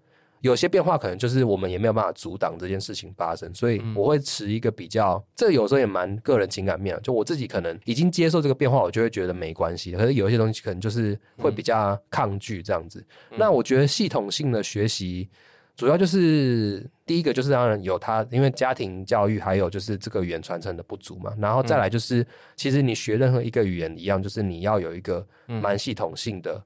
[0.44, 7.00] 有些变化可能就是我们也没有办法阻挡这件事情发生，所以我会持一个比较，嗯、这有时候也蛮个人情感面。
[7.02, 9.92] 就我自己可能已经接受这个变化，我就会觉得没关系。
[9.92, 13.02] 可是有一些东西可能就是会比较抗拒这样子。
[13.30, 15.30] 嗯、那我觉得系统性的学习，
[15.76, 21.32] 主要就是第一个就是当然有他，因为家庭教育还有就是这个语言传承的不足嘛。
[21.38, 22.22] 然后再来就是，
[22.54, 26.62] 其实你学任何一个语言一样，就是你要有一个蛮系统性的。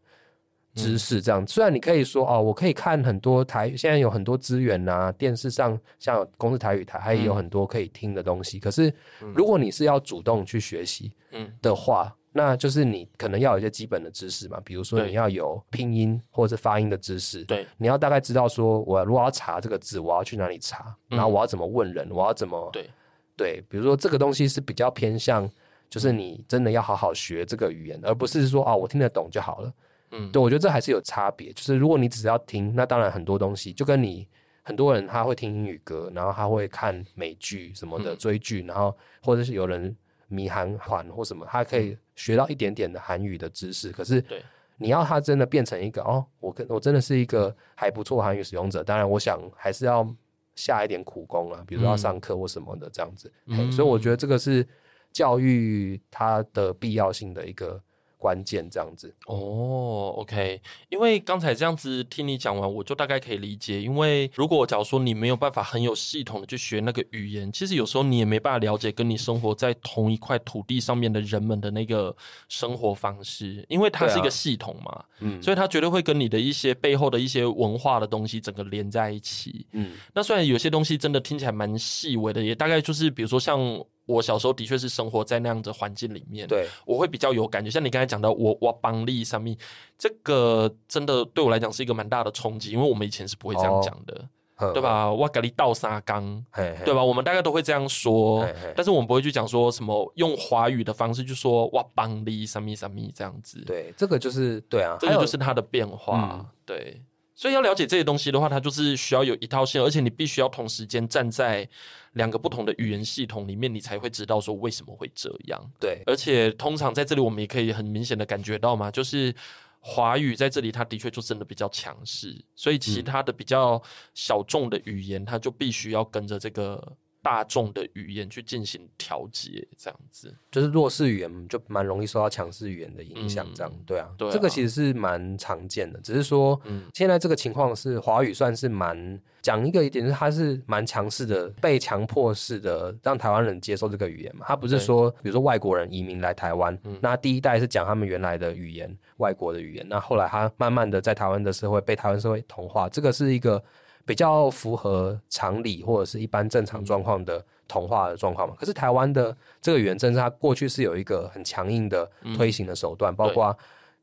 [0.79, 8.61] 知识这样，虽然你可以说哦，我可以看很多台，现在有很多资源呐，电视上像有公司台语台，还有很多可以听的东西。
[8.61, 8.93] 可是，
[9.35, 11.53] 如果你是要主动去学习，嗯。
[11.61, 22.89] 的话，那就是你可能要有一些基本的知识嘛，比如说你要有拼音或者是发音的知识，对，你要大概知道说，我如果要查这个字，我要去哪里查，然后我要怎么问人，我要怎么对。
[23.37, 25.49] 对，比如说这个东西是比较偏向，
[25.89, 29.73] 就是你真的要好好学这个语言，而不是说哦，我听得懂就好了。
[30.11, 31.53] 嗯，对，我觉得这还是有差别。
[31.53, 34.27] 就是如果你只是要听，那当然很多东西就跟你
[34.63, 39.95] 很多人他会听英语歌，然后他会看美剧什么的追剧，然后或者是有人
[40.29, 43.91] 迷韩团或什么，他可以学到一点点的韩语的知识。
[43.91, 44.43] 可是对，
[44.77, 50.07] 你要他真的变成一个哦，我跟我真的是一个还不错韩语使用者，当然我想还是要
[50.55, 53.33] 下一点苦功啊，比如说要上课或什么的这样子。
[53.47, 54.67] 嗯，所以我觉得这个是
[55.13, 57.81] 教育它的必要性的一个。
[58.19, 59.15] 关键这样子。
[59.27, 60.61] 哦，OK，
[60.91, 63.81] 因为刚才这样子听你讲完，我就大概可以理解。
[63.81, 72.15] 因为如果假如说你没有办法很有系统的去学那个语言，其实有时候你也没办法了解跟你生活在同一块土地上面的人们的那个
[72.49, 83.85] 生活方式，因为它是一个系统嘛，嗯，所以它绝对会跟你的一些背后的一些文化的东西整个连在一起，嗯，那虽然有些东西真的听起来蛮细微的，也大概就是比如说像。
[84.09, 87.71] 我小时候的确是生活在那样的环境里面，对，我会比较有感觉。
[87.71, 89.55] 像你刚才讲到我我帮力上面，
[89.99, 94.25] 这个真的对我来讲是一个蛮大的冲击，因为我们以前是不会这样讲的，
[94.57, 95.13] 哦、对吧？
[95.13, 96.43] 我给你倒沙缸，
[96.85, 97.05] 对吧？
[97.05, 103.63] 我们大概都会这样说，嘿嘿，但是我们不会去讲说什么用华语的方式，去说我帮力什么什么这样子。
[103.67, 107.03] 对，这个就是对啊，这个就是它的变化，嗯、对。
[107.39, 111.69] 所以要了解这些东西的话，它就是需要有一套线，而且你必须要同时间站在
[112.15, 115.71] 两个不同的语言系统里面，你才会知道说为什么会这样。
[115.79, 119.33] 对，而且通常在这里我们也可以很明显的感觉到嘛，就是
[119.79, 123.81] 华语在这里它的确就真的比较强势，所以其他的比较
[124.15, 126.97] 小众的语言，它就必须要跟着这个。
[127.23, 136.01] 大众的语言去进行调节，这样子就是弱势语言就蛮容易受到强势语言的影响，这样、嗯、对啊，对啊，这个其实是蛮常见的。
[136.01, 144.47] 只是说，嗯，现在这个情况是华语算是蛮讲一个一点，是它是蛮强势的，被强迫式的让台湾人接受这个语言嘛。
[144.49, 153.63] 他不是说，比如说外国人移民来台湾，嗯、那第一代是讲他们原来的语言，外国的语言，那后来他慢慢的在台湾的社会被台湾社会同化，这个是一个。
[154.09, 158.55] 比较符合常理或者是一般正常状况的同化的状况嘛？
[158.59, 163.55] 可是台湾的这个语言政策，它过去是有一个很强硬的推行的手段，包括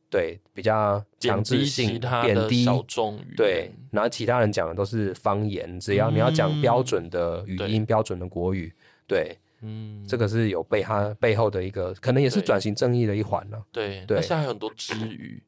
[0.08, 8.72] 对比较强制性贬低小众语，对，然后其他人讲的都是方言，只要你要讲标准的语音、标准的国语，
[9.08, 13.60] 对，嗯，这个是有被它背后的一个，可能也是转型正义的一环了。
[13.72, 15.41] 对，对，现在还有很多支语。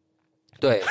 [0.60, 0.82] 对，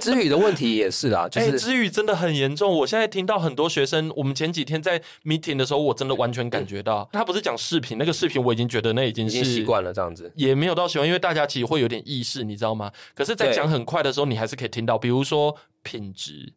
[0.00, 2.70] 支语的问题也是啦，就是支、欸、语真的很严重。
[2.78, 12.92] 我现在听到很多学生，我们前几天在 meeting 的时候，我真的完全感觉到，嗯、他不是讲视频，那个视频我已经觉得那已经是习惯了这样子，也没有到喜欢，因为大家其实会有点意识，你知道吗？
[13.14, 16.52] 可是，在讲很快的时候，你还是可以听到，比如说品质，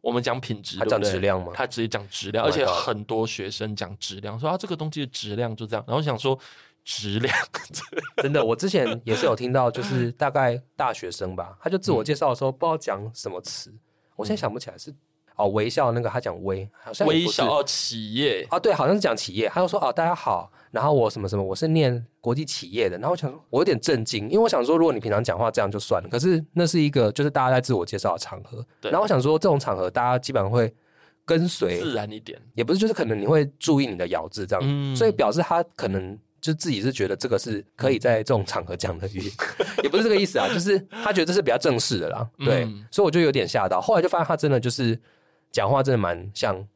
[0.00, 1.52] 我们讲品质，他讲质量吗？
[1.54, 6.38] 他直接讲质量，而且很多学生讲质量，说啊这个东西的质量就这样，然后想说。
[6.88, 7.36] 质量。
[8.22, 13.70] 真的，我之前也是有听到，就是大概大学生吧，他就自我介绍的时候不知道讲什么词，
[14.16, 14.92] 我现在想不起来是
[15.36, 18.46] 哦微笑那个他讲微，好像微笑企业。
[18.48, 30.74] 啊，对，好像是讲企业，他就说哦大家好，然后我什么什么我是念国际企业的，然后我想说我有点震惊，因为我想说如果你平常讲话这样就算了，可是那是一个就是大家在自我介绍的场合，然后我想说这种场合大家基本上会
[31.26, 36.18] 跟随自然一点，也不是就是可能你会注意你的咬字这样，所以表示他可能。
[36.48, 39.32] 就自己是觉得这个是可以在这种场合讲的语言，
[39.84, 43.78] 也不是这个意思啊，就是他觉得这是比较正式的啦，对，嗯、所以我就有点吓到。
[43.80, 44.98] 后来就发现他真的就是
[45.52, 46.66] 讲话真的蛮像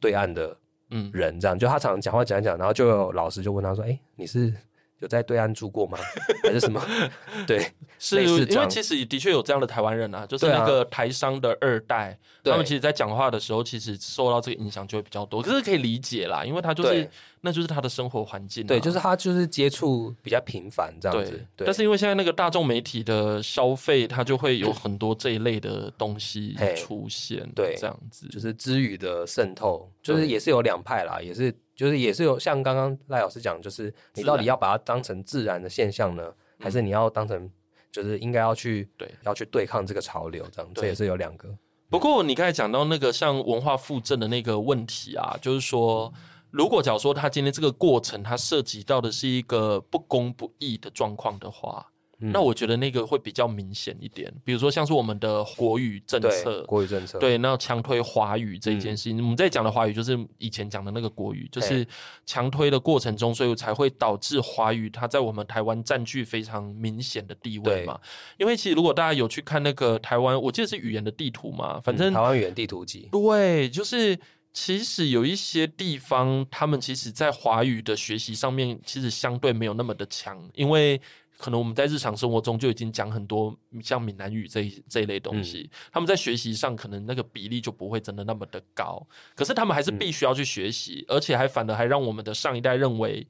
[0.00, 0.56] 对岸的
[0.90, 4.52] 嗯人这样，就他常常讲话讲一讲，然后就有老师就问他说：“哎、欸，你是？”
[5.00, 5.96] 有在对岸住过吗？
[6.42, 6.78] 还是什么？
[7.48, 7.66] 对，
[7.98, 15.40] 是因为其实的确有这样的台湾人啊，就是那个台商的二代，他们其实，在讲话的时候，其实受到这个影响就会比较多。
[15.40, 17.08] 可是可以理解啦，因为他就是，
[17.40, 18.66] 那就是他的生活环境。
[18.66, 21.46] 对，就是他就是接触比较频繁这样子。
[21.56, 27.48] 对但是因为现在那个大众媒体的消费，它就会有很多这一类的东西出现。
[27.54, 31.54] 对，这样子就是支语的渗透，就是也是有两派啦，也是。
[31.80, 37.50] 就是也是有像刚刚赖老师讲，就是你到底要把它当成自然的现象呢，还是你要当成
[37.90, 40.70] 就是应该要去对要去对抗这个潮流这样？
[40.74, 41.48] 这也是有两个。
[41.88, 46.12] 不过你刚才讲到那个像文化附赠的那个问题啊，就是说，
[46.50, 51.86] 如果假如说他今天这个过程它涉及到的是一个不公不义的状况的话。
[52.22, 61.86] 嗯、那我觉得那个会比较明显一点，比如说像是我们的国语政策，国语政策，对，那强推华语这一件事情，嗯、我们在讲的华语就是以前讲的那个国语，就是
[62.26, 67.98] 强推的过程中，所以才会导致华语它在我们台湾占据非常明显的地位嘛。
[68.36, 74.18] 因为其实如果大家有去看那个台湾，我记得是语言的地图嘛，反正、嗯、台湾语言地图集，对，就是
[74.52, 81.00] 其实有一些地方，他们其实在华语的学习上面，其实相对没有那么的强，因为。
[81.42, 89.02] 可能我们在日常生活中就已经讲很多像闽南语这一这一类东西，嗯、他们在学习上可能那个比例就不会真的那么的高，
[89.34, 93.26] 可是他们还是必须要去学习，嗯、而且还反而还让我们的上一代认为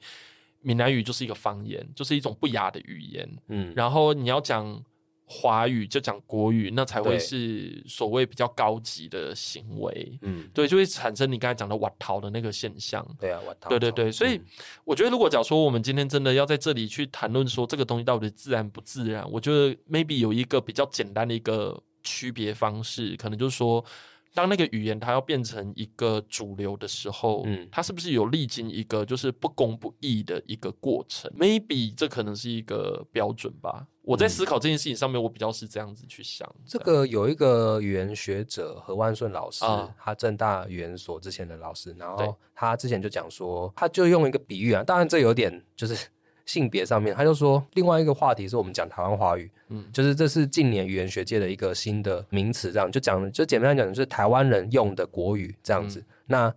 [0.60, 3.30] 闽南语就是一个方言，就是一种不雅的语言。
[3.46, 4.84] 嗯，然后你要讲。
[5.32, 10.18] 华语就讲国语，那才会是所谓比较高级的行为。
[10.22, 13.06] 嗯，对，就会产生你刚才讲的“挖桃”的那个现象。
[13.20, 13.70] 对啊，挖桃。
[13.70, 14.40] 对对对，所以
[14.84, 23.84] 我觉得，如果假如说我们今天真的要在这里去谈论说这个东西到底自然不自然，我觉得 maybe 有一个比较简单的一个区别方式，可能就是说。
[24.32, 33.86] 当那个语言它要变成一个主流的时候，嗯，它是不是有历经一个就是不公不义的一个过程？Maybe 这可能是一个标准吧。
[34.02, 36.48] 我在思考这件事情上面，我比较是这样子去想。
[36.64, 46.08] 这个有一个语言学者何万顺老师，啊、他政大语言所之前的老师，然后他之前就讲说，他就用一个比喻啊，当然这有点就是。
[46.50, 56.00] 性别上面，他就说另外一个话题是我们讲台湾华语，嗯，就是这是近年语言学界的一个新的名词，这样就讲就简单讲，就是台湾人用的国语这样子。
[56.00, 56.54] 嗯、那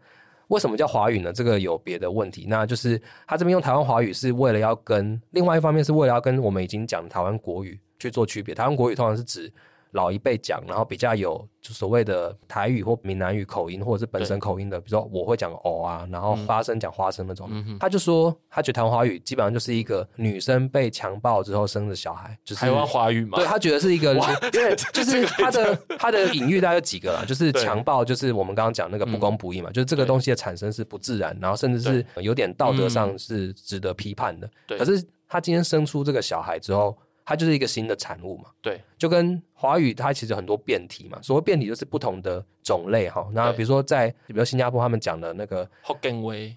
[0.48, 1.32] 为什么叫华语呢？
[1.32, 8.56] 这个有别的问题，那就是他这边用台湾华语是为了要跟另外一方面是为了要跟我们已经讲台湾国语去做区别。
[8.56, 9.54] 台湾国语通常是指。
[9.94, 17.48] 老一辈讲，然后比较有就所谓的台语或闽南语口音，或者是本身口音的，比如说我会讲哦啊，然后花生讲花生那种。
[17.52, 23.38] 嗯、他就说，他觉得台湾华语基本上就是一个女生被强暴之后生的小孩，就是台湾华语嘛。
[23.38, 34.50] 对，他觉得是一个， 哇因为就是他的他的隐喻大概有几个啦，就是强暴，就是我们刚刚讲那个不公不义嘛，对就是这个东西的产生是不自然，然后甚至是有点道德上是值得批判的。
[34.66, 36.98] 对可是他今天生出这个小孩之后。
[37.26, 43.26] 它就是一个新的产物嘛，对，就跟华语它其实很多变体嘛，所谓变体就是不同的种类哈。
[43.32, 45.68] 那比如说在，比如新加坡他们讲的那个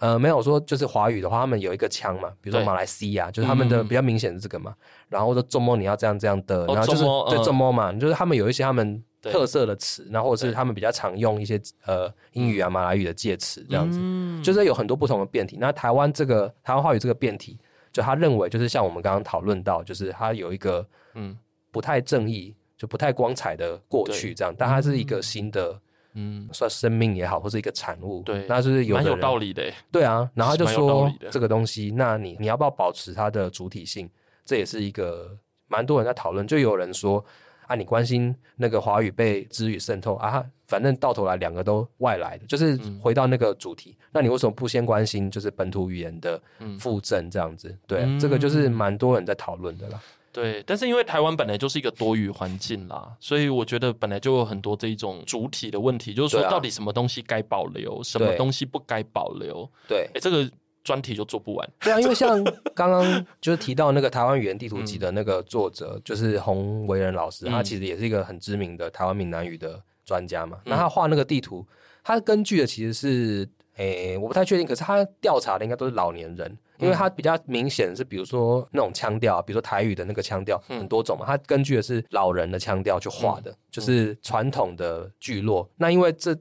[0.00, 4.74] 呃，没有说就是华语的话，他们有一个腔嘛，比如说马来西亚，就是他们的比较明显的这个嘛。
[5.08, 14.00] 然后说中摸你要这样这样的，然后就是对中摸嘛，就是他们有一些他们特色的词，然后或者是他们比较常用一些呃英语啊、马来语的介词这样子，
[14.42, 15.56] 就是有很多不同的变体。
[15.60, 17.56] 那台湾这个台湾话语这个变体。
[17.96, 21.34] 就他认为，就是像我们刚刚讨论到，就是他有一个嗯
[21.70, 25.80] 不太正义、就不太光彩的过去，这样，但他是一个新的
[26.12, 30.30] 嗯，算生命也好，或是一个产物，对，那就是有蛮有道理的，对啊。
[30.34, 34.10] 然后他就说这个东西，那你你要不要保持它的主体性？
[34.44, 35.34] 这也是一个
[35.66, 36.46] 蛮多人在讨论。
[36.46, 37.24] 就有人说
[37.66, 40.44] 啊，你关心那个华语被支语渗透啊？
[40.66, 43.96] 反正到头来两个都外来的，就是回到那个主题。
[44.00, 46.40] 嗯、那你为什么不先关心就是本土语言的
[46.78, 47.68] 附赠这样子？
[47.68, 50.00] 嗯、对，嗯、这个就是蛮多人在讨论的啦。
[50.32, 59.66] 对，但是因为台湾本来就是一个多语环境啦，所以我觉得本来就有很多这一种主体的问题，就是说到底什么东西该保留，啊、什么东西不该保留？
[59.88, 60.46] 对，哎，这个
[60.84, 61.66] 专题就做不完。
[61.80, 62.44] 对啊，因为像
[62.76, 69.82] 刚刚就是提到那个台湾语言地图集的那个作者，嗯、就是洪维仁老师，他其实也是一个很知名的台湾闽南语的。
[70.06, 71.66] 专家嘛，那他画那个地图，
[72.04, 85.68] 他根据的其实是，诶、欸，我不太确定，可是他调查的应该都是老年人，因为他比较明显是，比如说那种腔调，比如说台语的那个腔调很多种嘛，他根据的是老人的腔调去画的，就是传统的聚落。
[85.76, 86.34] 那因为这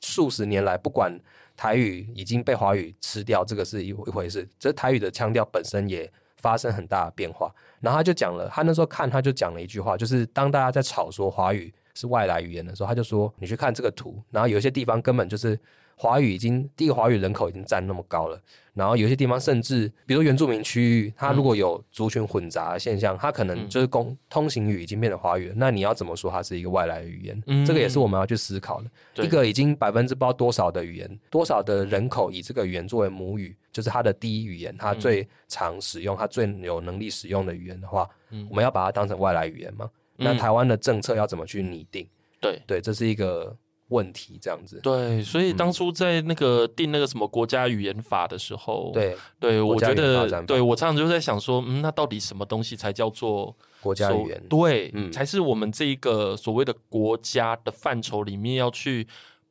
[0.00, 1.16] 数十年来，不管
[1.54, 7.54] 台语已经被华语吃掉，这个是一一回事，这台语的腔调本身也发生很大的变化。
[7.80, 11.70] 然后他就讲了，他那时候看他就讲了一句话，就是当大家在吵说华语。
[11.94, 15.58] 是外来语言的时候，他就说你去看这个图，然后有些地方根本就是。
[16.02, 18.40] 华语已经第一个华语人口已经占那么高了，
[18.72, 25.54] 然后有些地方甚至，比如原住民区域，它如果有族群混杂的现象，它可能就是公通行语已经变成华语了。
[25.58, 27.42] 那你要怎么说它是一个外来语言？
[27.48, 29.22] 嗯，这个也是我们要去思考的。
[29.22, 38.08] 一个已经百分之不知道多少的语言，多少的人口以这个语言作为母语，就是它的第一语言，它最常使用，它最有能力使用的语言的话，
[38.48, 39.90] 我们要把它当成外来语言吗？
[40.20, 42.06] 那台湾的政策要怎么去拟定？
[42.40, 43.56] 对对，这是一个。
[43.90, 54.40] 问题这样子，对，所以当初在那个定那个什么国家语言法的时候，对，对我觉得，对我常常就在想说，嗯，那到底什么东西才叫做国家语言？
[54.48, 59.04] 对，嗯，才是我们这一个所谓的国家的范畴里面要去。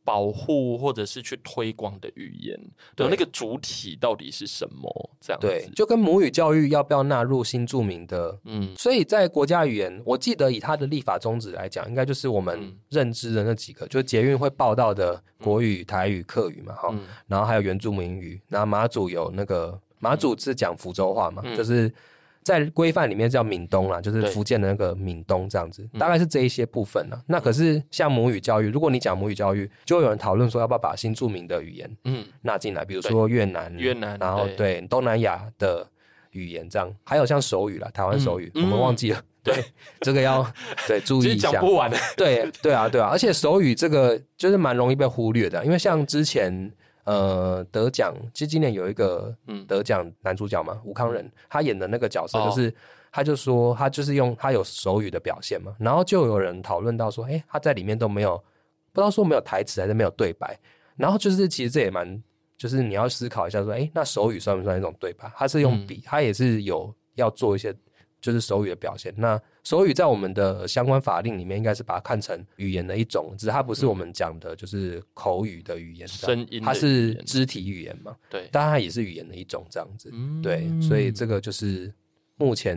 [0.09, 2.59] 保护或者是去推广的语言，
[2.95, 4.89] 对，那个主体到底是什么？
[5.21, 5.45] 这样子。
[5.45, 21.93] 对，就跟母语教育要不要纳入新住民的，嗯，所以在国家语言，我记得以它的立法宗旨来讲，应该就是我们认知的那几个，嗯、就是捷运会报道的国语、台语、客语嘛，哈、嗯，然后还有原住民语，然后马祖有那个马祖是讲福州话嘛，嗯、就是。
[22.49, 27.21] 在规范里面叫闽东啦，就是福建的那个闽东这样子，大概是这一些部分啦。
[27.27, 32.25] 那可是像母语教育，如果你讲母语教育，就会有人讨论说要不要把新著名的语言嗯。
[32.41, 34.81] 纳进来，比如说越南、越南，然后对。
[34.89, 35.87] 东南亚的
[36.31, 39.63] 语言这样，还有像手语啦，台湾手语，我们忘记了，对。
[40.01, 40.43] 这个要
[40.87, 41.87] 对 注意一下，讲不完。
[41.91, 46.71] 的，对对啊对啊，而且手语这个就是蛮容易被忽略的，因为像之前。
[47.09, 49.35] 呃，得奖，其实今年有一个
[49.67, 52.73] 得奖男主角嘛，嗯、吴慷仁，他演的那个角色就是，哦、
[53.11, 58.37] 他就说他就是用他有手语的表现嘛，然后就有人讨论到说，哎、欸，他在里面都没有，
[58.91, 60.55] 不知道说没有台词还是没有对白，
[60.95, 62.21] 然后就是其实这也蛮，
[62.57, 65.31] 就是你要思考一下说，哎、欸，那手语算不算一种对白？
[65.35, 67.75] 他是用笔，嗯、他也是有要做一些。
[68.21, 69.13] 就是手语的表现。
[69.15, 78.15] 那手语在我们的相关法令里面，应该是把它看成语言的一种，只是它不是我们讲的，就是口语的语言，声音，它是肢体语言嘛？
[78.31, 80.09] 对，当然它也是语言的一种，这样子。
[80.11, 81.93] 嗯、对，所以这个就是
[82.37, 82.75] 目前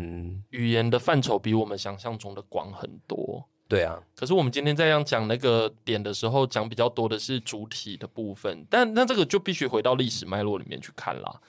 [0.50, 3.42] 语言的范畴比我们想象中的广很多。
[3.66, 11.40] 对啊，可是我们今天在这样讲那个点的时候，讲比较多的是主体的部分，但那这个就必须回到历史脉络里面去看啦。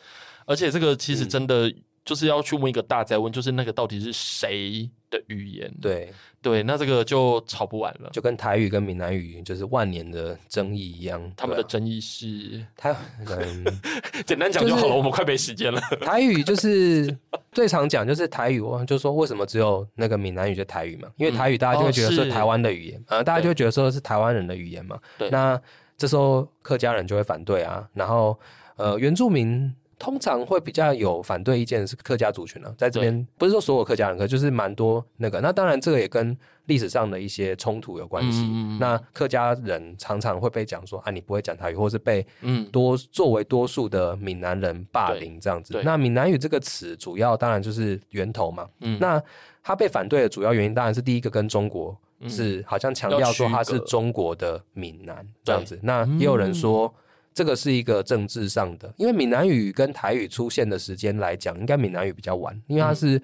[0.45, 1.83] 而且这个其实真的、嗯。
[2.05, 5.73] 就是要去问一个大灾问，就是那个到底是谁的语言？
[5.81, 11.31] 对对，那这个就吵不完了，就跟台语跟闽南语就是万年的争议一样。
[11.37, 12.93] 他们的争议是，他
[13.25, 13.65] 嗯，
[14.27, 15.79] 简单讲就好了，就是、我们快没时间了。
[16.01, 17.17] 台语就是
[17.53, 21.07] 最常讲，就是台语，就是说为什么只有那个闽南语就台语嘛？
[21.15, 24.99] 因为台语大家就会觉得是台湾的语言，呃、嗯，大家就会觉得说是台湾人的语言嘛。
[25.17, 25.57] 对，那
[25.97, 28.37] 这时候客家人就会反对啊，然后
[28.75, 29.73] 呃，原住民。
[29.99, 35.39] 通常会比较有反对意见的是客家族群啊，在这边不是说所有客家人，可就是蛮多那个。
[35.39, 36.35] 那当然，这个也跟
[36.65, 38.41] 历史上的一些冲突有关系。
[38.51, 42.25] 嗯、那客家人常常会被讲说啊，你不会讲台语，或是被
[42.71, 45.79] 多、嗯、作为多数的闽南人霸凌这样子。
[45.83, 48.67] 那闽南语这个词，主要当然就是源头嘛。
[48.81, 49.21] 嗯、那
[49.61, 55.79] 他被反对的主要原因，当然是第一个跟中国是好像强调说他是中国的闽南这样子。
[55.83, 56.93] 那也有人说。
[57.33, 63.19] 这个是一个政治上的，因为闽南语跟台语出现的时间来讲，应该闽南语比较晚，因为它是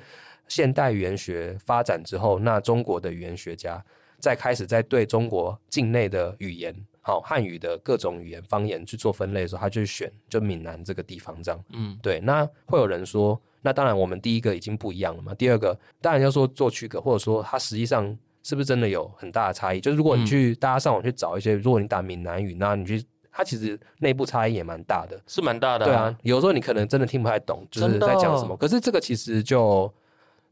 [0.48, 3.84] 现代语言学发展之后，那中国的语言学家
[4.18, 11.64] 在开始在对中国境内的语言，好汉语的各种语言方言去做分类的时候，他就选就闽南这个地方这样。
[11.74, 12.20] 嗯，对。
[12.20, 19.80] 那会有人说，那当然我们第一个已经不一样了嘛，第二个当然要说做区隔，或者说它实际上是不是真的有很大的差异？
[19.80, 23.04] 就是如果你去、嗯、大家上网去找一些，如果你打闽南语，那你去。
[23.40, 25.86] 它其实内部差异也蛮大的，是蛮大的。
[25.86, 28.58] 对啊，有时候你可能真的听不太懂，就是在讲什么。
[28.58, 29.90] 可是这个其实就。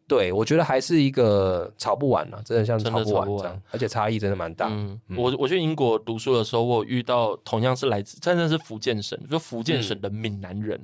[0.08, 4.70] 对，我觉得还是一个吵不完了，真的像吵不完这样，而且差异真的蛮大。
[4.70, 10.80] 嗯，我我去英国读书的时候，我遇到同样是来自真的是福建省，就福建省的闽南人，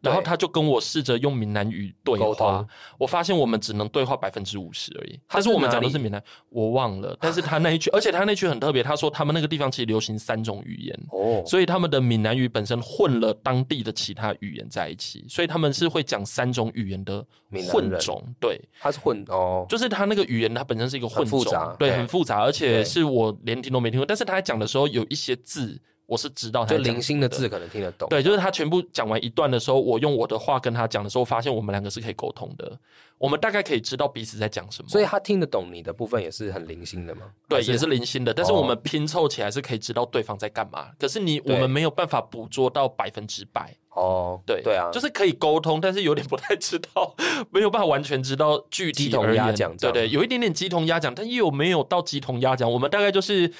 [0.00, 2.66] 然后他就跟我试着用闽南语对话，
[2.98, 5.20] 我发现我们只能对话百分之五十而已。
[5.28, 17.24] 他是我们讲的是闽南，我忘了，但是他那一句， 而且他那句很特别，他说他们那个地方其实流行三种语言哦，所以他们的闽南语本身混了当地的其他语言在一起，所以他们是会讲三种语言的
[17.70, 18.60] 混种，对。
[18.80, 24.06] 它是混哦，就是它那个语言，它本身是一个混种，对，很复杂，而且是我连听都没听过。
[24.06, 28.08] 但是他讲的时候，有一些字我是知道他，就零星的字可能听得懂。
[28.08, 32.78] 对，就是他全部讲完一段的时候，我用我的话跟他讲的时候，发现我们两个是可以沟通的。
[33.16, 37.22] 我们大概可以知道彼此在讲什么，所以他听得懂你的部分也是很零星的吗？
[37.48, 38.34] 对，也是零星的。
[38.34, 40.90] 但是我们拼凑起来是可以知道对方在干嘛。
[40.98, 43.74] 可是你我们没有办法捕捉到百分之百。
[43.90, 47.14] 哦，对对啊，就是可以沟通，但是有点不太知道，
[47.50, 49.74] 没有办法完全知道具体鸡同鸭讲。
[49.78, 52.70] 对对，有一点点鸡同鸭讲，但又没有到鸡同鸭讲。
[52.70, 53.50] 我们大概就是。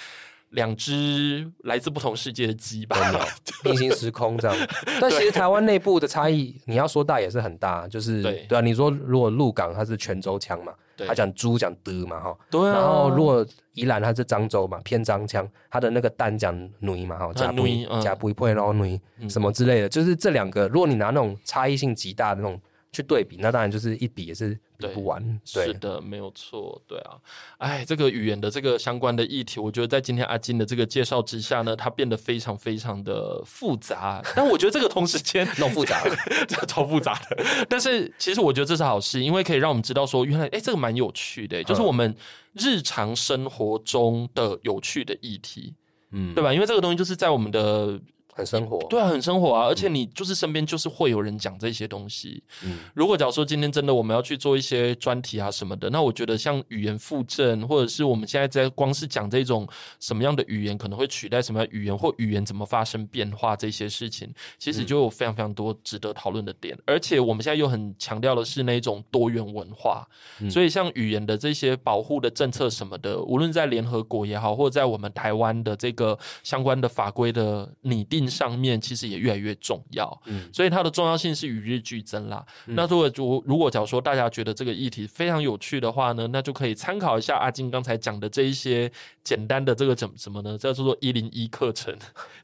[0.55, 2.97] 两只来自不同世界的鸡吧，
[3.63, 4.69] 平行时空这样。
[5.01, 8.61] 但其实台湾内部的差异，你要说大也是很大，就是对，对啊。
[8.61, 10.73] 你说如果鹿港它是泉州腔嘛，
[11.07, 12.73] 他讲猪讲的嘛哈，对啊。
[12.73, 17.67] 然后如果宜兰它是漳州嘛，偏漳腔，它的那个蛋讲女嘛哈，加不
[18.01, 22.61] 加不一配然后女什么之类的，就是这两个，如果你拿那种差异性极大的那种。
[22.95, 24.57] 去对比，那当然就是一比也是
[24.89, 25.23] 比不完。
[25.53, 26.81] 对，是的，没有错。
[26.87, 27.17] 对啊，
[27.59, 34.23] 哎，这个语言的这个相关的议题，我觉得在今天阿金的这个介绍之下呢，它变得非常非常的复杂。
[34.35, 36.03] 但我觉得这个同时间 弄复杂，
[36.69, 37.45] 超复杂的。
[37.69, 42.15] 但是其实我觉得这是好事，因为可以让我们知道说，原来哎，这个蛮有趣的，就是我们
[42.53, 45.75] 日常生活中的有趣的议题，
[46.13, 46.53] 嗯，对吧？
[46.53, 48.01] 因为这个东西就是在我们的。
[48.37, 49.67] 很生活，对啊，很生活啊！
[49.69, 52.43] 而且你就是身边就是会有人讲这些东西。
[52.65, 59.69] 嗯，如果假如说今天真的我们要去做一些专题啊什么的，那我觉得像语言复振，或者是我们现在在光是讲这种
[60.01, 64.29] 什么样的语言可能会取代什么样的语言，或语言怎么发生变化这些事情，
[64.59, 66.75] 其实就有非常非常多值得讨论的点。
[66.79, 70.05] 嗯，而且我们现在又很强调的是那种多元文化，
[70.41, 78.24] 嗯，所以像语言的这些保护的政策什么的，无论在联合国也好，或者在我们台湾的这个相关的法规的拟定。
[78.29, 82.45] 上面其实也越来越重要，嗯，所以它的重要性是与日俱增啦。
[82.67, 88.91] 嗯、那如果如如果假如说大家觉得这个议题非常有趣的话呢，那就可以参考一下阿金刚才讲的这一些
[89.23, 90.57] 简单的这个怎什么呢？
[90.59, 91.97] 叫做一零一课程，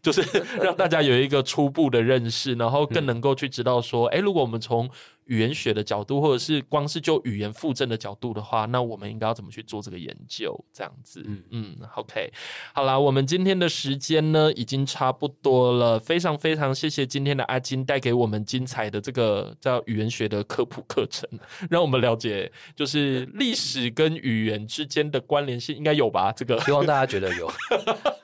[0.02, 0.22] 就是
[0.62, 4.88] 让大家有一个初步的认识，然后更能够去知道说，哎、欸，如果我们从
[5.30, 10.52] 语言学的角度，或者是光是就语言复振的角度的话，那我们应该要怎么去做这个研究？
[10.72, 11.42] 这样子，嗯。
[11.50, 12.32] 嗯，OK，
[12.74, 21.28] 好啦，我们今天的时间呢已经差不多了，非常非常谢谢今天的阿金带给我们精彩的这个叫语言学的科普课程，
[21.70, 26.32] 让我们了解就是历史跟语言之间的关联性，应该有吧？
[26.32, 26.60] 这个？
[26.62, 27.50] 希望大家觉得有，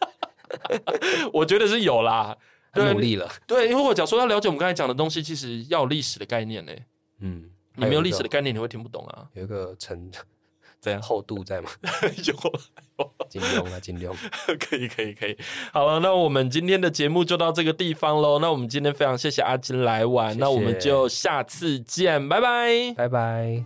[1.32, 2.36] 我觉得是有啦，
[2.74, 6.72] 努力了，对，因为我假如说要了解我们刚才讲的东西，其实要有历史的概念呢。
[7.20, 7.44] 嗯，
[7.74, 9.26] 你没有历史的概念，你会听不懂啊。
[9.34, 10.10] 有一个层，
[10.80, 11.70] 这样厚度在吗？
[12.24, 14.14] 有，金庸啊，金庸，
[14.60, 15.36] 可以，可以，可以。
[15.72, 18.38] 好了，那我们今天的节目就到这个地方喽。
[18.38, 23.64] 那我们今天非常谢谢阿金来玩，谢谢，那我们就下次见，拜拜，拜拜。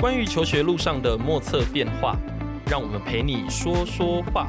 [0.00, 2.16] 关于求学路上的莫测变化，
[2.66, 4.48] 让我们陪你说说话。